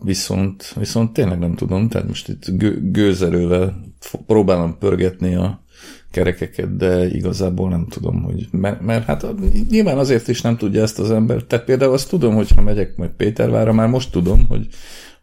Viszont, 0.04 0.74
viszont 0.78 1.14
tényleg 1.14 1.40
nem 1.40 1.56
tudom, 1.56 1.88
tehát 1.88 2.08
most 2.08 2.28
itt 2.28 2.46
gő, 2.48 2.92
gőzerővel 2.92 3.82
próbálom 4.26 4.78
pörgetni 4.78 5.36
a 5.36 5.64
kerekeket, 6.12 6.78
de 6.78 7.08
igazából 7.08 7.70
nem 7.70 7.88
tudom, 7.90 8.24
hogy 8.24 8.48
mert, 8.52 8.82
mert 8.82 9.06
hát 9.06 9.26
nyilván 9.70 9.98
azért 9.98 10.28
is 10.28 10.42
nem 10.42 10.58
tudja 10.58 10.82
ezt 10.82 11.00
az 11.00 11.12
ember. 11.12 11.44
Tehát 11.44 11.66
például 11.66 11.94
azt 11.94 12.10
tudom, 12.10 12.36
hogy 12.36 12.50
ha 12.56 12.62
megyek 12.62 12.96
majd 12.96 13.12
Pétervára, 13.12 13.74
már 13.74 13.88
most 13.88 14.12
tudom, 14.12 14.46
hogy 14.48 14.68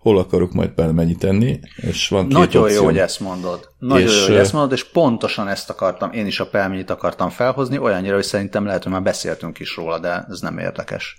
hol 0.04 0.18
akarok 0.18 0.52
majd 0.52 0.70
pelmennyit 0.70 1.18
tenni, 1.18 1.60
és 1.76 2.08
van 2.08 2.28
két 2.28 2.38
Nagyon 2.38 2.62
opció. 2.62 2.76
jó, 2.76 2.84
hogy 2.84 2.98
ezt 2.98 3.20
mondod. 3.20 3.68
Nagyon 3.78 4.08
és, 4.08 4.20
jó, 4.20 4.26
hogy 4.26 4.36
ezt 4.36 4.52
mondod, 4.52 4.72
és 4.72 4.84
pontosan 4.84 5.48
ezt 5.48 5.70
akartam, 5.70 6.12
én 6.12 6.26
is 6.26 6.40
a 6.40 6.46
pelmenyit 6.46 6.90
akartam 6.90 7.30
felhozni, 7.30 7.78
olyannyira, 7.78 8.14
hogy 8.14 8.24
szerintem 8.24 8.66
lehet, 8.66 8.82
hogy 8.82 8.92
már 8.92 9.02
beszéltünk 9.02 9.58
is 9.58 9.76
róla, 9.76 9.98
de 9.98 10.26
ez 10.30 10.40
nem 10.40 10.58
érdekes 10.58 11.18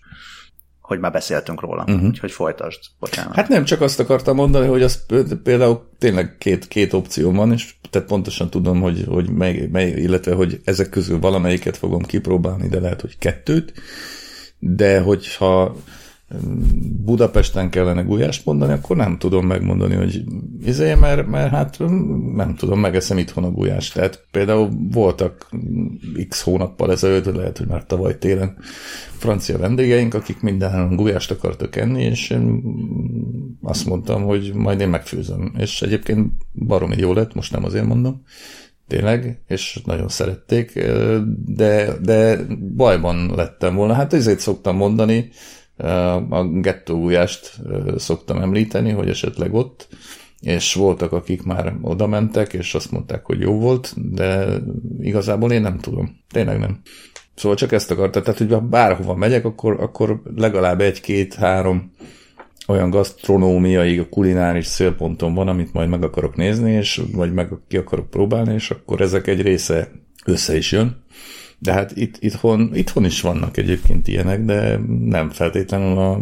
hogy 0.81 0.99
már 0.99 1.11
beszéltünk 1.11 1.61
róla, 1.61 1.83
uh-huh. 1.87 2.03
úgyhogy 2.03 2.31
folytasd, 2.31 2.79
bocsánat. 2.99 3.35
Hát 3.35 3.47
nem, 3.47 3.63
csak 3.63 3.81
azt 3.81 3.99
akartam 3.99 4.35
mondani, 4.35 4.67
hogy 4.67 4.81
az 4.81 5.05
például 5.43 5.89
tényleg 5.99 6.35
két, 6.37 6.67
két 6.67 6.93
opció 6.93 7.31
van, 7.31 7.51
és 7.51 7.73
tehát 7.89 8.07
pontosan 8.07 8.49
tudom, 8.49 8.81
hogy, 8.81 9.05
hogy 9.07 9.29
mely, 9.29 9.67
mely, 9.71 9.89
illetve 9.89 10.33
hogy 10.33 10.61
ezek 10.63 10.89
közül 10.89 11.19
valamelyiket 11.19 11.77
fogom 11.77 12.01
kipróbálni, 12.01 12.67
de 12.67 12.79
lehet, 12.79 13.01
hogy 13.01 13.17
kettőt, 13.17 13.73
de 14.59 14.99
hogyha 14.99 15.75
Budapesten 17.05 17.69
kellene 17.69 18.01
gulyást 18.01 18.45
mondani, 18.45 18.73
akkor 18.73 18.95
nem 18.95 19.17
tudom 19.17 19.45
megmondani, 19.45 19.95
hogy 19.95 20.23
izé, 20.65 20.93
mert, 20.93 21.27
mert 21.27 21.51
hát 21.51 21.79
nem 22.35 22.55
tudom, 22.55 22.79
megeszem 22.79 23.17
itthon 23.17 23.43
a 23.43 23.51
gulyást. 23.51 23.93
Tehát 23.93 24.25
például 24.31 24.69
voltak 24.91 25.49
x 26.29 26.41
hónappal 26.41 26.91
ezelőtt, 26.91 27.35
lehet, 27.35 27.57
hogy 27.57 27.67
már 27.67 27.85
tavaly 27.85 28.17
télen 28.17 28.57
francia 29.17 29.57
vendégeink, 29.57 30.13
akik 30.13 30.41
mindenhol 30.41 30.95
gulyást 30.95 31.31
akartak 31.31 31.75
enni, 31.75 32.03
és 32.03 32.29
én 32.29 32.63
azt 33.61 33.85
mondtam, 33.85 34.23
hogy 34.23 34.53
majd 34.53 34.79
én 34.79 34.89
megfőzöm. 34.89 35.53
És 35.57 35.81
egyébként 35.81 36.31
baromi 36.53 36.95
jó 36.97 37.13
lett, 37.13 37.33
most 37.33 37.51
nem 37.51 37.63
azért 37.63 37.85
mondom, 37.85 38.21
tényleg, 38.87 39.41
és 39.47 39.81
nagyon 39.85 40.07
szerették, 40.07 40.73
de, 41.45 41.97
de 42.01 42.45
bajban 42.75 43.31
lettem 43.35 43.75
volna. 43.75 43.93
Hát 43.93 44.13
ezért 44.13 44.39
szoktam 44.39 44.75
mondani, 44.75 45.29
a 46.29 46.43
gettóújást 46.43 47.59
szoktam 47.97 48.37
említeni, 48.37 48.91
hogy 48.91 49.09
esetleg 49.09 49.53
ott, 49.53 49.87
és 50.41 50.73
voltak, 50.73 51.11
akik 51.11 51.43
már 51.43 51.73
oda 51.81 52.07
mentek, 52.07 52.53
és 52.53 52.75
azt 52.75 52.91
mondták, 52.91 53.25
hogy 53.25 53.39
jó 53.39 53.59
volt, 53.59 53.93
de 54.13 54.47
igazából 54.99 55.51
én 55.51 55.61
nem 55.61 55.77
tudom. 55.77 56.19
Tényleg 56.31 56.59
nem. 56.59 56.81
Szóval 57.35 57.57
csak 57.57 57.71
ezt 57.71 57.91
akartam, 57.91 58.23
tehát 58.23 58.37
hogy 58.39 58.61
bárhova 58.61 59.15
megyek, 59.15 59.45
akkor, 59.45 59.81
akkor 59.81 60.21
legalább 60.35 60.81
egy-két-három 60.81 61.91
olyan 62.67 62.89
gasztronómiai, 62.89 64.07
kulináris 64.09 64.65
szélponton 64.65 65.33
van, 65.33 65.47
amit 65.47 65.73
majd 65.73 65.89
meg 65.89 66.03
akarok 66.03 66.35
nézni, 66.35 66.71
és 66.71 67.01
vagy 67.11 67.33
meg 67.33 67.49
ki 67.67 67.77
akarok 67.77 68.09
próbálni, 68.09 68.53
és 68.53 68.69
akkor 68.69 69.01
ezek 69.01 69.27
egy 69.27 69.41
része 69.41 69.91
össze 70.25 70.57
is 70.57 70.71
jön. 70.71 71.03
De 71.65 71.73
hát 71.73 71.91
itt, 71.95 72.15
itthon, 72.19 72.71
itthon 72.73 73.05
is 73.05 73.21
vannak 73.21 73.57
egyébként 73.57 74.07
ilyenek, 74.07 74.45
de 74.45 74.79
nem 75.05 75.29
feltétlenül 75.29 75.97
a, 75.97 76.19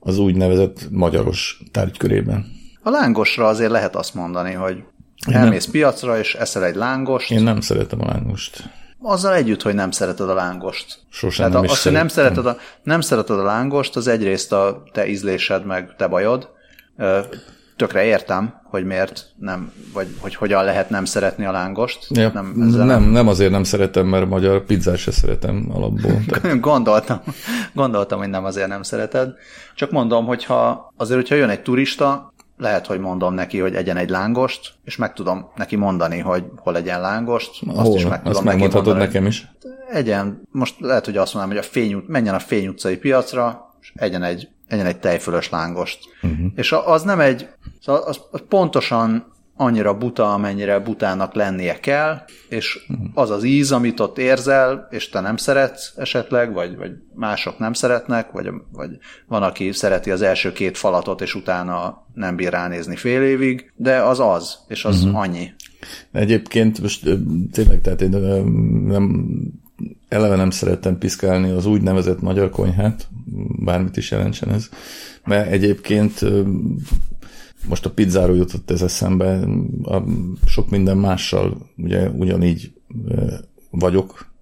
az 0.00 0.18
úgynevezett 0.18 0.88
magyaros 0.90 1.62
tárgykörében. 1.70 2.46
A 2.82 2.90
lángosra 2.90 3.46
azért 3.46 3.70
lehet 3.70 3.96
azt 3.96 4.14
mondani, 4.14 4.52
hogy 4.52 4.82
elmész 5.26 5.64
nem, 5.64 5.72
piacra, 5.72 6.18
és 6.18 6.34
eszel 6.34 6.64
egy 6.64 6.74
lángost. 6.74 7.30
Én 7.30 7.42
nem 7.42 7.60
szeretem 7.60 8.00
a 8.00 8.06
lángost. 8.06 8.70
Azzal 9.02 9.34
együtt, 9.34 9.62
hogy 9.62 9.74
nem 9.74 9.90
szereted 9.90 10.28
a 10.28 10.34
lángost. 10.34 10.98
Sosem 11.10 11.50
nem 11.50 11.64
is 11.64 11.70
azt, 11.70 11.82
hogy 11.82 11.92
nem 11.92 12.08
szereted, 12.08 12.46
a, 12.46 12.56
nem 12.82 13.00
szereted 13.00 13.38
a 13.38 13.42
lángost, 13.42 13.96
az 13.96 14.06
egyrészt 14.06 14.52
a 14.52 14.82
te 14.92 15.06
ízlésed, 15.06 15.66
meg 15.66 15.94
te 15.96 16.06
bajod. 16.06 16.48
Tökre 17.80 18.04
értem, 18.04 18.60
hogy 18.64 18.84
miért 18.84 19.26
nem, 19.38 19.72
vagy 19.92 20.06
hogy 20.18 20.34
hogyan 20.34 20.64
lehet 20.64 20.90
nem 20.90 21.04
szeretni 21.04 21.44
a 21.44 21.50
lángost. 21.50 22.06
Ja, 22.10 22.30
nem, 22.34 22.52
nem, 22.56 22.86
nem, 22.86 23.02
nem 23.02 23.28
azért 23.28 23.50
nem 23.50 23.64
szeretem, 23.64 24.06
mert 24.06 24.28
magyar 24.28 24.64
pizzát 24.64 24.96
se 24.96 25.10
szeretem 25.10 25.66
alapból. 25.72 26.20
Tehát... 26.28 26.60
gondoltam, 26.60 27.20
gondoltam, 27.72 28.18
hogy 28.18 28.28
nem 28.28 28.44
azért 28.44 28.68
nem 28.68 28.82
szereted. 28.82 29.34
Csak 29.74 29.90
mondom, 29.90 30.26
hogyha 30.26 30.92
azért, 30.96 31.20
hogyha 31.20 31.34
jön 31.34 31.48
egy 31.48 31.62
turista, 31.62 32.32
lehet, 32.56 32.86
hogy 32.86 32.98
mondom 32.98 33.34
neki, 33.34 33.58
hogy 33.58 33.74
egyen 33.74 33.96
egy 33.96 34.10
lángost, 34.10 34.72
és 34.84 34.96
meg 34.96 35.12
tudom 35.12 35.50
neki 35.56 35.76
mondani, 35.76 36.18
hogy 36.18 36.44
hol 36.56 36.72
legyen 36.72 37.00
lángost. 37.00 37.62
Azt 37.66 37.86
hol? 37.86 37.96
is 37.96 38.06
meg 38.06 38.22
tudom 38.22 38.36
azt 38.36 38.44
neki 38.44 38.66
mondani, 38.66 38.98
nekem 38.98 39.26
is. 39.26 39.48
Egyen, 39.92 40.42
most 40.50 40.74
lehet, 40.78 41.04
hogy 41.04 41.16
azt 41.16 41.34
mondom, 41.34 41.52
hogy 41.52 41.60
a 41.60 41.68
fény, 41.68 42.04
menjen 42.06 42.34
a 42.34 42.38
Fény 42.38 42.68
utcai 42.68 42.96
piacra, 42.96 43.74
és 43.80 43.92
egyen 43.94 44.22
egy 44.22 44.48
egyen 44.70 44.86
egy 44.86 44.98
tejfölös 44.98 45.50
lángost. 45.50 45.98
Uh-huh. 46.22 46.46
És 46.54 46.72
az 46.72 47.02
nem 47.02 47.20
egy, 47.20 47.48
szóval 47.80 48.02
az, 48.02 48.20
az 48.30 48.42
pontosan 48.48 49.32
annyira 49.56 49.98
buta, 49.98 50.32
amennyire 50.32 50.78
butának 50.78 51.34
lennie 51.34 51.80
kell, 51.80 52.22
és 52.48 52.78
uh-huh. 52.88 53.06
az 53.14 53.30
az 53.30 53.44
íz, 53.44 53.72
amit 53.72 54.00
ott 54.00 54.18
érzel, 54.18 54.88
és 54.90 55.08
te 55.08 55.20
nem 55.20 55.36
szeretsz 55.36 55.92
esetleg, 55.96 56.52
vagy, 56.52 56.76
vagy 56.76 56.90
mások 57.14 57.58
nem 57.58 57.72
szeretnek, 57.72 58.30
vagy, 58.30 58.50
vagy 58.72 58.90
van, 59.26 59.42
aki 59.42 59.72
szereti 59.72 60.10
az 60.10 60.22
első 60.22 60.52
két 60.52 60.78
falatot, 60.78 61.20
és 61.20 61.34
utána 61.34 62.06
nem 62.14 62.36
bír 62.36 62.50
ránézni 62.50 62.96
fél 62.96 63.22
évig, 63.22 63.72
de 63.76 64.02
az 64.02 64.20
az, 64.20 64.58
és 64.68 64.84
az 64.84 65.02
uh-huh. 65.02 65.20
annyi. 65.20 65.52
Egyébként 66.12 66.80
most 66.80 67.04
tényleg, 67.52 67.80
tehát 67.80 68.00
én 68.00 68.10
nem 68.86 69.30
eleve 70.08 70.36
nem 70.36 70.50
szerettem 70.50 70.98
piszkálni 70.98 71.50
az 71.50 71.66
úgynevezett 71.66 72.20
magyar 72.20 72.50
konyhát, 72.50 73.08
bármit 73.58 73.96
is 73.96 74.10
jelentsen 74.10 74.50
ez, 74.50 74.68
mert 75.24 75.50
egyébként 75.50 76.24
most 77.68 77.86
a 77.86 77.90
pizzáról 77.90 78.36
jutott 78.36 78.70
ez 78.70 78.82
eszembe, 78.82 79.40
a 79.82 80.02
sok 80.46 80.70
minden 80.70 80.96
mással 80.96 81.70
ugye 81.76 82.08
ugyanígy 82.08 82.72
vagyok, 83.70 84.32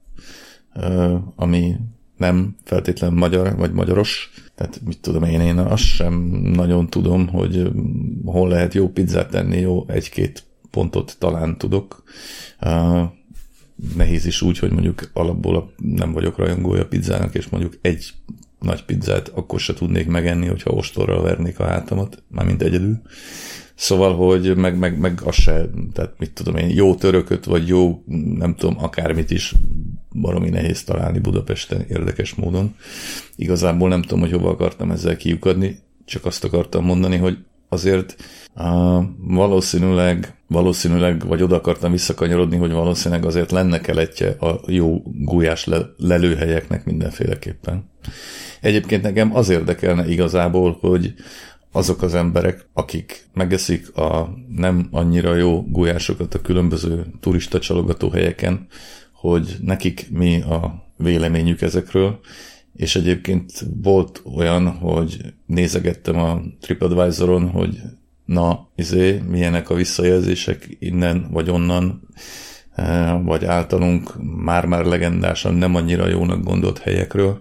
ami 1.37 1.77
nem 2.16 2.57
feltétlen 2.64 3.12
magyar 3.12 3.57
vagy 3.57 3.72
magyaros, 3.72 4.31
tehát 4.55 4.81
mit 4.85 5.01
tudom 5.01 5.22
én, 5.22 5.40
én 5.40 5.59
azt 5.59 5.83
sem 5.83 6.14
nagyon 6.55 6.88
tudom, 6.88 7.29
hogy 7.29 7.70
hol 8.24 8.48
lehet 8.48 8.74
jó 8.74 8.88
pizzát 8.88 9.31
tenni, 9.31 9.61
jó 9.61 9.85
egy-két 9.88 10.44
pontot 10.70 11.16
talán 11.18 11.59
tudok. 11.59 12.03
Nehéz 13.96 14.27
is 14.27 14.42
úgy, 14.42 14.59
hogy 14.59 14.72
mondjuk 14.72 15.11
alapból 15.12 15.72
nem 15.77 16.12
vagyok 16.12 16.37
rajongója 16.37 16.87
pizzának, 16.87 17.35
és 17.35 17.48
mondjuk 17.48 17.79
egy 17.81 18.12
nagy 18.61 18.85
pizzát 18.85 19.29
akkor 19.29 19.61
se 19.61 19.75
tudnék 19.75 20.07
megenni, 20.07 20.47
hogyha 20.47 20.71
ostorral 20.71 21.23
vernék 21.23 21.59
a 21.59 21.66
hátamat, 21.66 22.23
mármint 22.29 22.62
egyedül. 22.62 23.01
Szóval, 23.75 24.16
hogy 24.16 24.57
meg, 24.57 24.79
meg, 24.79 24.99
meg 24.99 25.21
az 25.25 25.35
se, 25.35 25.71
tehát 25.92 26.14
mit 26.18 26.33
tudom 26.33 26.57
én, 26.57 26.68
jó 26.68 26.94
törököt, 26.94 27.44
vagy 27.44 27.68
jó, 27.68 28.03
nem 28.38 28.55
tudom, 28.55 28.79
akármit 28.79 29.31
is 29.31 29.55
baromi 30.21 30.49
nehéz 30.49 30.85
találni 30.85 31.18
Budapesten 31.18 31.85
érdekes 31.88 32.35
módon. 32.35 32.75
Igazából 33.37 33.88
nem 33.88 34.03
tudom, 34.03 34.21
hogy 34.21 34.33
hova 34.33 34.51
akartam 34.51 34.90
ezzel 34.90 35.16
kiukadni, 35.16 35.79
csak 36.05 36.25
azt 36.25 36.44
akartam 36.44 36.85
mondani, 36.85 37.16
hogy 37.16 37.38
azért 37.68 38.16
uh, 38.57 39.04
valószínűleg, 39.18 40.35
valószínűleg, 40.46 41.26
vagy 41.26 41.42
oda 41.42 41.57
akartam 41.57 41.90
visszakanyarodni, 41.90 42.57
hogy 42.57 42.72
valószínűleg 42.72 43.24
azért 43.24 43.50
lenne 43.50 43.81
keletje 43.81 44.28
a 44.31 44.61
jó 44.66 45.02
gulyás 45.04 45.64
le, 45.64 45.78
lelőhelyeknek 45.96 46.85
mindenféleképpen. 46.85 47.90
Egyébként 48.61 49.02
nekem 49.02 49.37
az 49.37 49.48
érdekelne 49.48 50.09
igazából, 50.09 50.78
hogy 50.81 51.14
azok 51.72 52.02
az 52.02 52.14
emberek, 52.14 52.66
akik 52.72 53.28
megeszik 53.35 53.96
a 53.96 54.28
nem 54.57 54.88
annyira 54.90 55.35
jó 55.35 55.62
gulyásokat 55.62 56.35
a 56.35 56.40
különböző 56.40 57.07
turista 57.20 57.59
csalogató 57.59 58.11
helyeken, 58.11 58.66
hogy 59.12 59.57
nekik 59.61 60.07
mi 60.11 60.40
a 60.40 60.87
véleményük 60.96 61.62
ezekről, 61.62 62.18
és 62.74 62.96
egyébként 62.96 63.52
volt 63.83 64.22
olyan, 64.37 64.68
hogy 64.68 65.35
nézegettem 65.46 66.18
a 66.18 66.40
TripAdvisoron, 66.61 67.50
hogy 67.50 67.81
na, 68.28 68.68
izé, 68.74 69.22
milyenek 69.28 69.70
a 69.70 69.74
visszajelzések 69.74 70.76
innen 70.78 71.28
vagy 71.31 71.50
onnan, 71.50 72.09
eh, 72.74 73.22
vagy 73.24 73.44
általunk 73.44 74.14
már-már 74.44 74.85
legendásan 74.85 75.54
nem 75.54 75.74
annyira 75.74 76.09
jónak 76.09 76.44
gondolt 76.44 76.78
helyekről, 76.78 77.40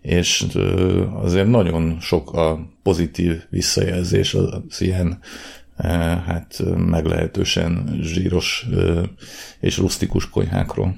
és 0.00 0.46
eh, 0.54 1.22
azért 1.24 1.48
nagyon 1.48 1.96
sok 2.00 2.32
a 2.32 2.70
pozitív 2.82 3.42
visszajelzés 3.50 4.34
az 4.34 4.80
ilyen 4.80 5.18
eh, 5.76 5.90
hát 6.26 6.62
meglehetősen 6.76 7.98
zsíros 8.00 8.66
és 9.60 9.78
rustikus 9.78 10.30
konyhákról. 10.30 10.96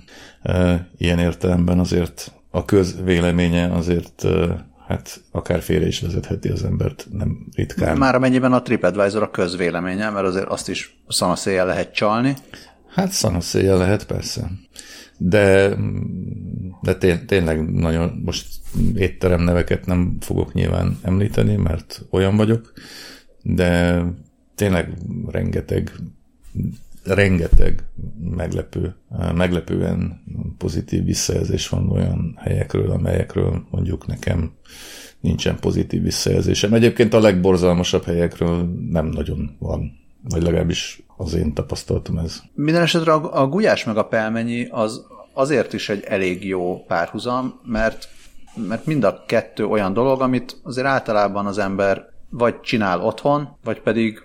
Ilyen 0.98 1.18
értelemben 1.18 1.78
azért 1.78 2.39
a 2.50 2.64
közvéleménye 2.64 3.72
azért 3.72 4.26
hát 4.86 5.20
akár 5.30 5.60
félre 5.62 5.86
is 5.86 6.00
vezetheti 6.00 6.48
az 6.48 6.64
embert, 6.64 7.06
nem 7.12 7.46
ritkán. 7.54 7.98
Már 7.98 8.14
amennyiben 8.14 8.52
a 8.52 8.62
TripAdvisor 8.62 9.22
a 9.22 9.30
közvéleménye, 9.30 10.10
mert 10.10 10.26
azért 10.26 10.48
azt 10.48 10.68
is 10.68 11.02
szanaszéjjel 11.08 11.66
lehet 11.66 11.94
csalni. 11.94 12.34
Hát 12.88 13.10
szanaszéjjel 13.10 13.76
lehet, 13.76 14.06
persze. 14.06 14.50
De, 15.18 15.76
de 16.82 16.94
té- 16.94 17.26
tényleg 17.26 17.70
nagyon, 17.72 18.20
most 18.24 18.46
étterem 18.94 19.42
neveket 19.42 19.86
nem 19.86 20.16
fogok 20.20 20.52
nyilván 20.52 20.98
említeni, 21.02 21.56
mert 21.56 22.02
olyan 22.10 22.36
vagyok, 22.36 22.72
de 23.42 24.02
tényleg 24.54 24.94
rengeteg 25.26 25.92
rengeteg 27.04 27.84
meglepő, 28.20 28.94
meglepően 29.34 30.22
pozitív 30.58 31.04
visszajelzés 31.04 31.68
van 31.68 31.90
olyan 31.90 32.38
helyekről, 32.40 32.90
amelyekről 32.90 33.66
mondjuk 33.70 34.06
nekem 34.06 34.52
nincsen 35.20 35.58
pozitív 35.60 36.02
visszajelzésem. 36.02 36.72
Egyébként 36.72 37.14
a 37.14 37.20
legborzalmasabb 37.20 38.04
helyekről 38.04 38.68
nem 38.90 39.06
nagyon 39.06 39.56
van, 39.58 39.92
vagy 40.28 40.42
legalábbis 40.42 41.02
az 41.16 41.34
én 41.34 41.54
tapasztalatom 41.54 42.18
ez. 42.18 42.42
Minden 42.54 42.82
esetre 42.82 43.12
a, 43.12 43.42
a 43.42 43.48
gulyás 43.48 43.84
meg 43.84 43.96
a 43.96 44.06
pelmenyi 44.06 44.66
az 44.70 45.06
azért 45.32 45.72
is 45.72 45.88
egy 45.88 46.04
elég 46.04 46.46
jó 46.46 46.84
párhuzam, 46.86 47.60
mert 47.64 48.08
mert 48.68 48.86
mind 48.86 49.04
a 49.04 49.24
kettő 49.26 49.64
olyan 49.64 49.92
dolog, 49.92 50.20
amit 50.20 50.60
azért 50.62 50.86
általában 50.86 51.46
az 51.46 51.58
ember 51.58 52.08
vagy 52.30 52.60
csinál 52.60 53.00
otthon, 53.00 53.56
vagy 53.64 53.80
pedig 53.80 54.22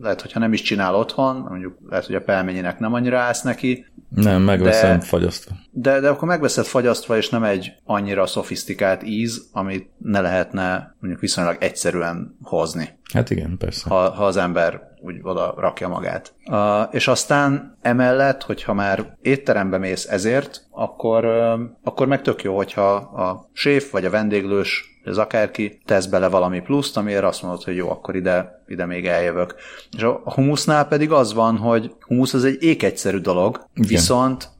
lehet, 0.00 0.20
hogyha 0.20 0.38
nem 0.38 0.52
is 0.52 0.62
csinál 0.62 0.94
otthon, 0.94 1.36
mondjuk 1.48 1.78
lehet, 1.88 2.06
hogy 2.06 2.14
a 2.14 2.20
pelményének 2.20 2.78
nem 2.78 2.94
annyira 2.94 3.18
állsz 3.18 3.42
neki. 3.42 3.86
Nem, 4.08 4.42
megveszem 4.42 4.98
de, 4.98 5.04
fagyasztva. 5.04 5.54
De, 5.70 6.00
de 6.00 6.08
akkor 6.08 6.28
megveszed 6.28 6.64
fagyasztva, 6.64 7.16
és 7.16 7.28
nem 7.28 7.42
egy 7.44 7.72
annyira 7.84 8.26
szofisztikált 8.26 9.02
íz, 9.02 9.48
amit 9.52 9.90
ne 9.98 10.20
lehetne 10.20 10.96
mondjuk 11.00 11.22
viszonylag 11.22 11.56
egyszerűen 11.60 12.36
hozni. 12.42 12.98
Hát 13.12 13.30
igen, 13.30 13.56
persze. 13.58 13.88
Ha, 13.88 14.10
ha 14.10 14.24
az 14.24 14.36
ember 14.36 14.80
úgy 15.00 15.18
oda 15.22 15.54
rakja 15.56 15.88
magát. 15.88 16.34
Uh, 16.46 16.88
és 16.90 17.08
aztán 17.08 17.76
emellett, 17.82 18.42
hogyha 18.42 18.74
már 18.74 19.16
étterembe 19.22 19.78
mész 19.78 20.06
ezért, 20.06 20.66
akkor, 20.70 21.24
uh, 21.24 21.60
akkor 21.82 22.06
meg 22.06 22.22
tök 22.22 22.42
jó, 22.42 22.56
hogyha 22.56 22.94
a 22.94 23.48
séf 23.52 23.90
vagy 23.90 24.04
a 24.04 24.10
vendéglős 24.10 24.95
ez 25.06 25.16
akárki 25.16 25.80
tesz 25.84 26.06
bele 26.06 26.28
valami 26.28 26.60
pluszt, 26.60 26.96
amiért 26.96 27.24
azt 27.24 27.42
mondod, 27.42 27.62
hogy 27.62 27.76
jó, 27.76 27.90
akkor 27.90 28.16
ide, 28.16 28.64
ide 28.66 28.86
még 28.86 29.06
eljövök. 29.06 29.54
És 29.96 30.02
a 30.02 30.32
humusznál 30.34 30.88
pedig 30.88 31.12
az 31.12 31.34
van, 31.34 31.56
hogy 31.56 31.94
humusz 32.00 32.34
az 32.34 32.44
egy 32.44 32.62
ékegyszerű 32.62 33.18
dolog, 33.18 33.66
Igen. 33.74 33.88
viszont 33.88 34.54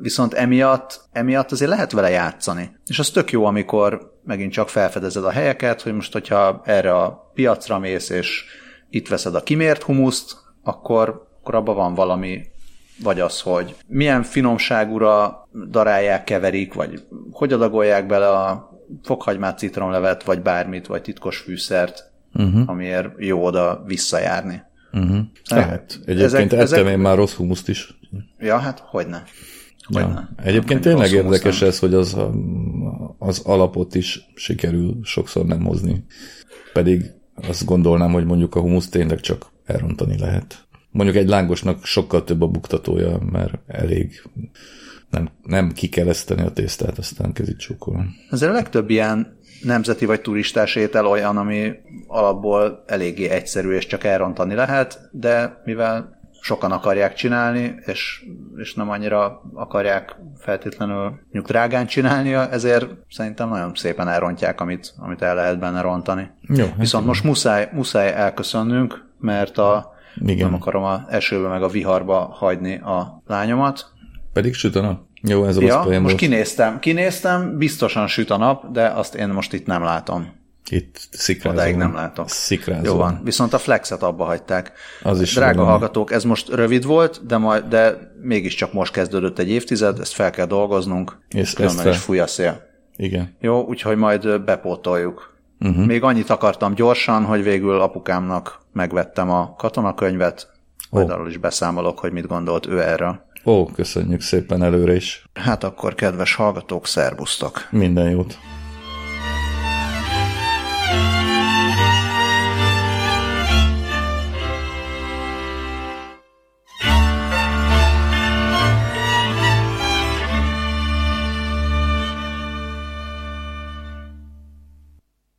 viszont 0.00 0.34
emiatt, 0.34 1.00
emiatt 1.12 1.52
azért 1.52 1.70
lehet 1.70 1.92
vele 1.92 2.10
játszani. 2.10 2.76
És 2.86 2.98
az 2.98 3.10
tök 3.10 3.30
jó, 3.30 3.44
amikor 3.44 4.12
megint 4.24 4.52
csak 4.52 4.68
felfedezed 4.68 5.24
a 5.24 5.30
helyeket, 5.30 5.82
hogy 5.82 5.94
most, 5.94 6.12
hogyha 6.12 6.60
erre 6.64 6.94
a 6.94 7.30
piacra 7.34 7.78
mész, 7.78 8.08
és 8.08 8.44
itt 8.90 9.08
veszed 9.08 9.34
a 9.34 9.42
kimért 9.42 9.82
humuszt, 9.82 10.36
akkor, 10.62 11.28
akkor 11.40 11.54
abban 11.54 11.74
van 11.74 11.94
valami, 11.94 12.44
vagy 13.02 13.20
az, 13.20 13.40
hogy 13.40 13.74
milyen 13.86 14.22
finomságúra 14.22 15.46
darálják, 15.70 16.24
keverik, 16.24 16.74
vagy 16.74 17.02
hogy 17.30 17.52
adagolják 17.52 18.06
bele 18.06 18.28
a 18.28 18.74
fokhagymát, 19.02 19.58
citromlevet, 19.58 20.22
vagy 20.24 20.42
bármit, 20.42 20.86
vagy 20.86 21.02
titkos 21.02 21.38
fűszert, 21.38 22.10
uh-huh. 22.34 22.68
amiért 22.68 23.08
jó 23.18 23.44
oda 23.44 23.82
visszajárni. 23.86 24.62
Uh-huh. 24.92 25.18
Hát, 25.50 26.00
egyébként 26.04 26.22
ezek, 26.22 26.40
ettem 26.40 26.60
ezek... 26.60 26.86
én 26.86 26.98
már 26.98 27.16
rossz 27.16 27.34
humuszt 27.34 27.68
is. 27.68 27.98
Ja, 28.38 28.58
hát 28.58 28.78
hogyne. 28.78 29.24
Ja. 29.88 30.28
Egyébként 30.36 30.84
hát, 30.84 30.92
tényleg 30.92 31.12
érdekes 31.12 31.62
ez, 31.62 31.78
hogy 31.78 31.94
az, 31.94 32.16
az 33.18 33.42
alapot 33.44 33.94
is 33.94 34.30
sikerül 34.34 34.98
sokszor 35.02 35.44
nem 35.46 35.64
hozni. 35.64 36.04
Pedig 36.72 37.10
azt 37.48 37.64
gondolnám, 37.64 38.12
hogy 38.12 38.24
mondjuk 38.24 38.54
a 38.54 38.60
humuszt 38.60 38.90
tényleg 38.90 39.20
csak 39.20 39.46
elrontani 39.64 40.18
lehet. 40.18 40.66
Mondjuk 40.90 41.16
egy 41.16 41.28
lángosnak 41.28 41.84
sokkal 41.84 42.24
több 42.24 42.42
a 42.42 42.46
buktatója, 42.46 43.18
mert 43.18 43.58
elég 43.66 44.22
nem, 45.10 45.28
nem 45.42 45.72
kikereszteni 45.72 46.42
a 46.42 46.50
tésztát, 46.50 46.98
aztán 46.98 47.32
kezit 47.32 47.58
csókolom. 47.58 48.14
Azért 48.30 48.50
a 48.50 48.54
legtöbb 48.54 48.90
ilyen 48.90 49.38
nemzeti 49.62 50.06
vagy 50.06 50.20
turistás 50.20 50.74
étel 50.74 51.06
olyan, 51.06 51.36
ami 51.36 51.72
alapból 52.06 52.82
eléggé 52.86 53.28
egyszerű 53.28 53.70
és 53.70 53.86
csak 53.86 54.04
elrontani 54.04 54.54
lehet, 54.54 55.08
de 55.12 55.62
mivel 55.64 56.16
sokan 56.46 56.72
akarják 56.72 57.14
csinálni, 57.14 57.74
és, 57.86 58.24
és 58.56 58.74
nem 58.74 58.90
annyira 58.90 59.42
akarják 59.54 60.16
feltétlenül 60.38 61.20
drágán 61.30 61.86
csinálnia, 61.86 62.48
ezért 62.50 62.86
szerintem 63.10 63.48
nagyon 63.48 63.74
szépen 63.74 64.08
elrontják, 64.08 64.60
amit, 64.60 64.94
amit 64.98 65.22
el 65.22 65.34
lehet 65.34 65.58
benne 65.58 65.80
rontani. 65.80 66.30
Jó, 66.40 66.66
Viszont 66.78 67.06
most 67.06 67.24
muszáj, 67.24 67.68
muszáj 67.72 68.12
elköszönnünk, 68.12 69.04
mert 69.18 69.58
a, 69.58 69.94
Igen. 70.16 70.46
nem 70.46 70.54
akarom 70.54 70.82
a 70.82 71.04
esőbe 71.08 71.48
meg 71.48 71.62
a 71.62 71.68
viharba 71.68 72.18
hagyni 72.18 72.78
a 72.78 73.22
lányomat. 73.26 73.94
Pedig 74.36 74.54
süt 74.54 74.76
a 74.76 74.80
nap. 74.80 75.00
Jó, 75.22 75.44
ez 75.44 75.58
Ja, 75.60 75.76
most 75.84 76.00
volt. 76.00 76.14
kinéztem, 76.14 76.78
kinéztem, 76.78 77.58
biztosan 77.58 78.06
süt 78.06 78.30
a 78.30 78.36
nap, 78.36 78.70
de 78.72 78.86
azt 78.86 79.14
én 79.14 79.28
most 79.28 79.52
itt 79.52 79.66
nem 79.66 79.82
látom. 79.82 80.32
Itt 80.70 81.08
szikrázom. 81.10 81.58
Odáig 81.58 81.76
nem 81.76 81.94
látok. 81.94 82.28
Szikrázom. 82.28 82.84
Jó 82.84 82.94
van, 82.96 83.20
viszont 83.24 83.52
a 83.52 83.58
flexet 83.58 84.02
abba 84.02 84.24
hagyták. 84.24 84.72
Az 85.02 85.20
is 85.20 85.34
Drága 85.34 85.52
valami. 85.54 85.70
hallgatók, 85.70 86.12
ez 86.12 86.24
most 86.24 86.48
rövid 86.48 86.84
volt, 86.84 87.26
de, 87.26 87.36
majd, 87.36 87.64
de 87.64 88.12
mégiscsak 88.22 88.72
most 88.72 88.92
kezdődött 88.92 89.38
egy 89.38 89.48
évtized, 89.50 90.00
ezt 90.00 90.12
fel 90.12 90.30
kell 90.30 90.46
dolgoznunk, 90.46 91.18
És 91.28 91.52
különben 91.52 91.78
ezt 91.78 91.86
is 91.86 91.92
fel- 91.92 92.04
fúj 92.04 92.18
a 92.18 92.26
szél. 92.26 92.60
Igen. 92.96 93.36
Jó, 93.40 93.64
úgyhogy 93.66 93.96
majd 93.96 94.40
bepótoljuk. 94.40 95.34
Uh-huh. 95.60 95.86
Még 95.86 96.02
annyit 96.02 96.30
akartam 96.30 96.74
gyorsan, 96.74 97.24
hogy 97.24 97.42
végül 97.42 97.80
apukámnak 97.80 98.60
megvettem 98.72 99.30
a 99.30 99.54
katonakönyvet, 99.54 100.50
majd 100.90 101.10
Ó. 101.10 101.12
arról 101.12 101.28
is 101.28 101.36
beszámolok, 101.36 101.98
hogy 101.98 102.12
mit 102.12 102.26
gondolt 102.26 102.66
ő 102.66 102.80
erről. 102.82 103.24
Ó, 103.46 103.66
köszönjük 103.66 104.20
szépen 104.20 104.62
előre 104.62 104.94
is. 104.94 105.24
Hát 105.34 105.64
akkor, 105.64 105.94
kedves 105.94 106.34
hallgatók, 106.34 106.86
szervusztok! 106.86 107.68
Minden 107.70 108.10
jót. 108.10 108.38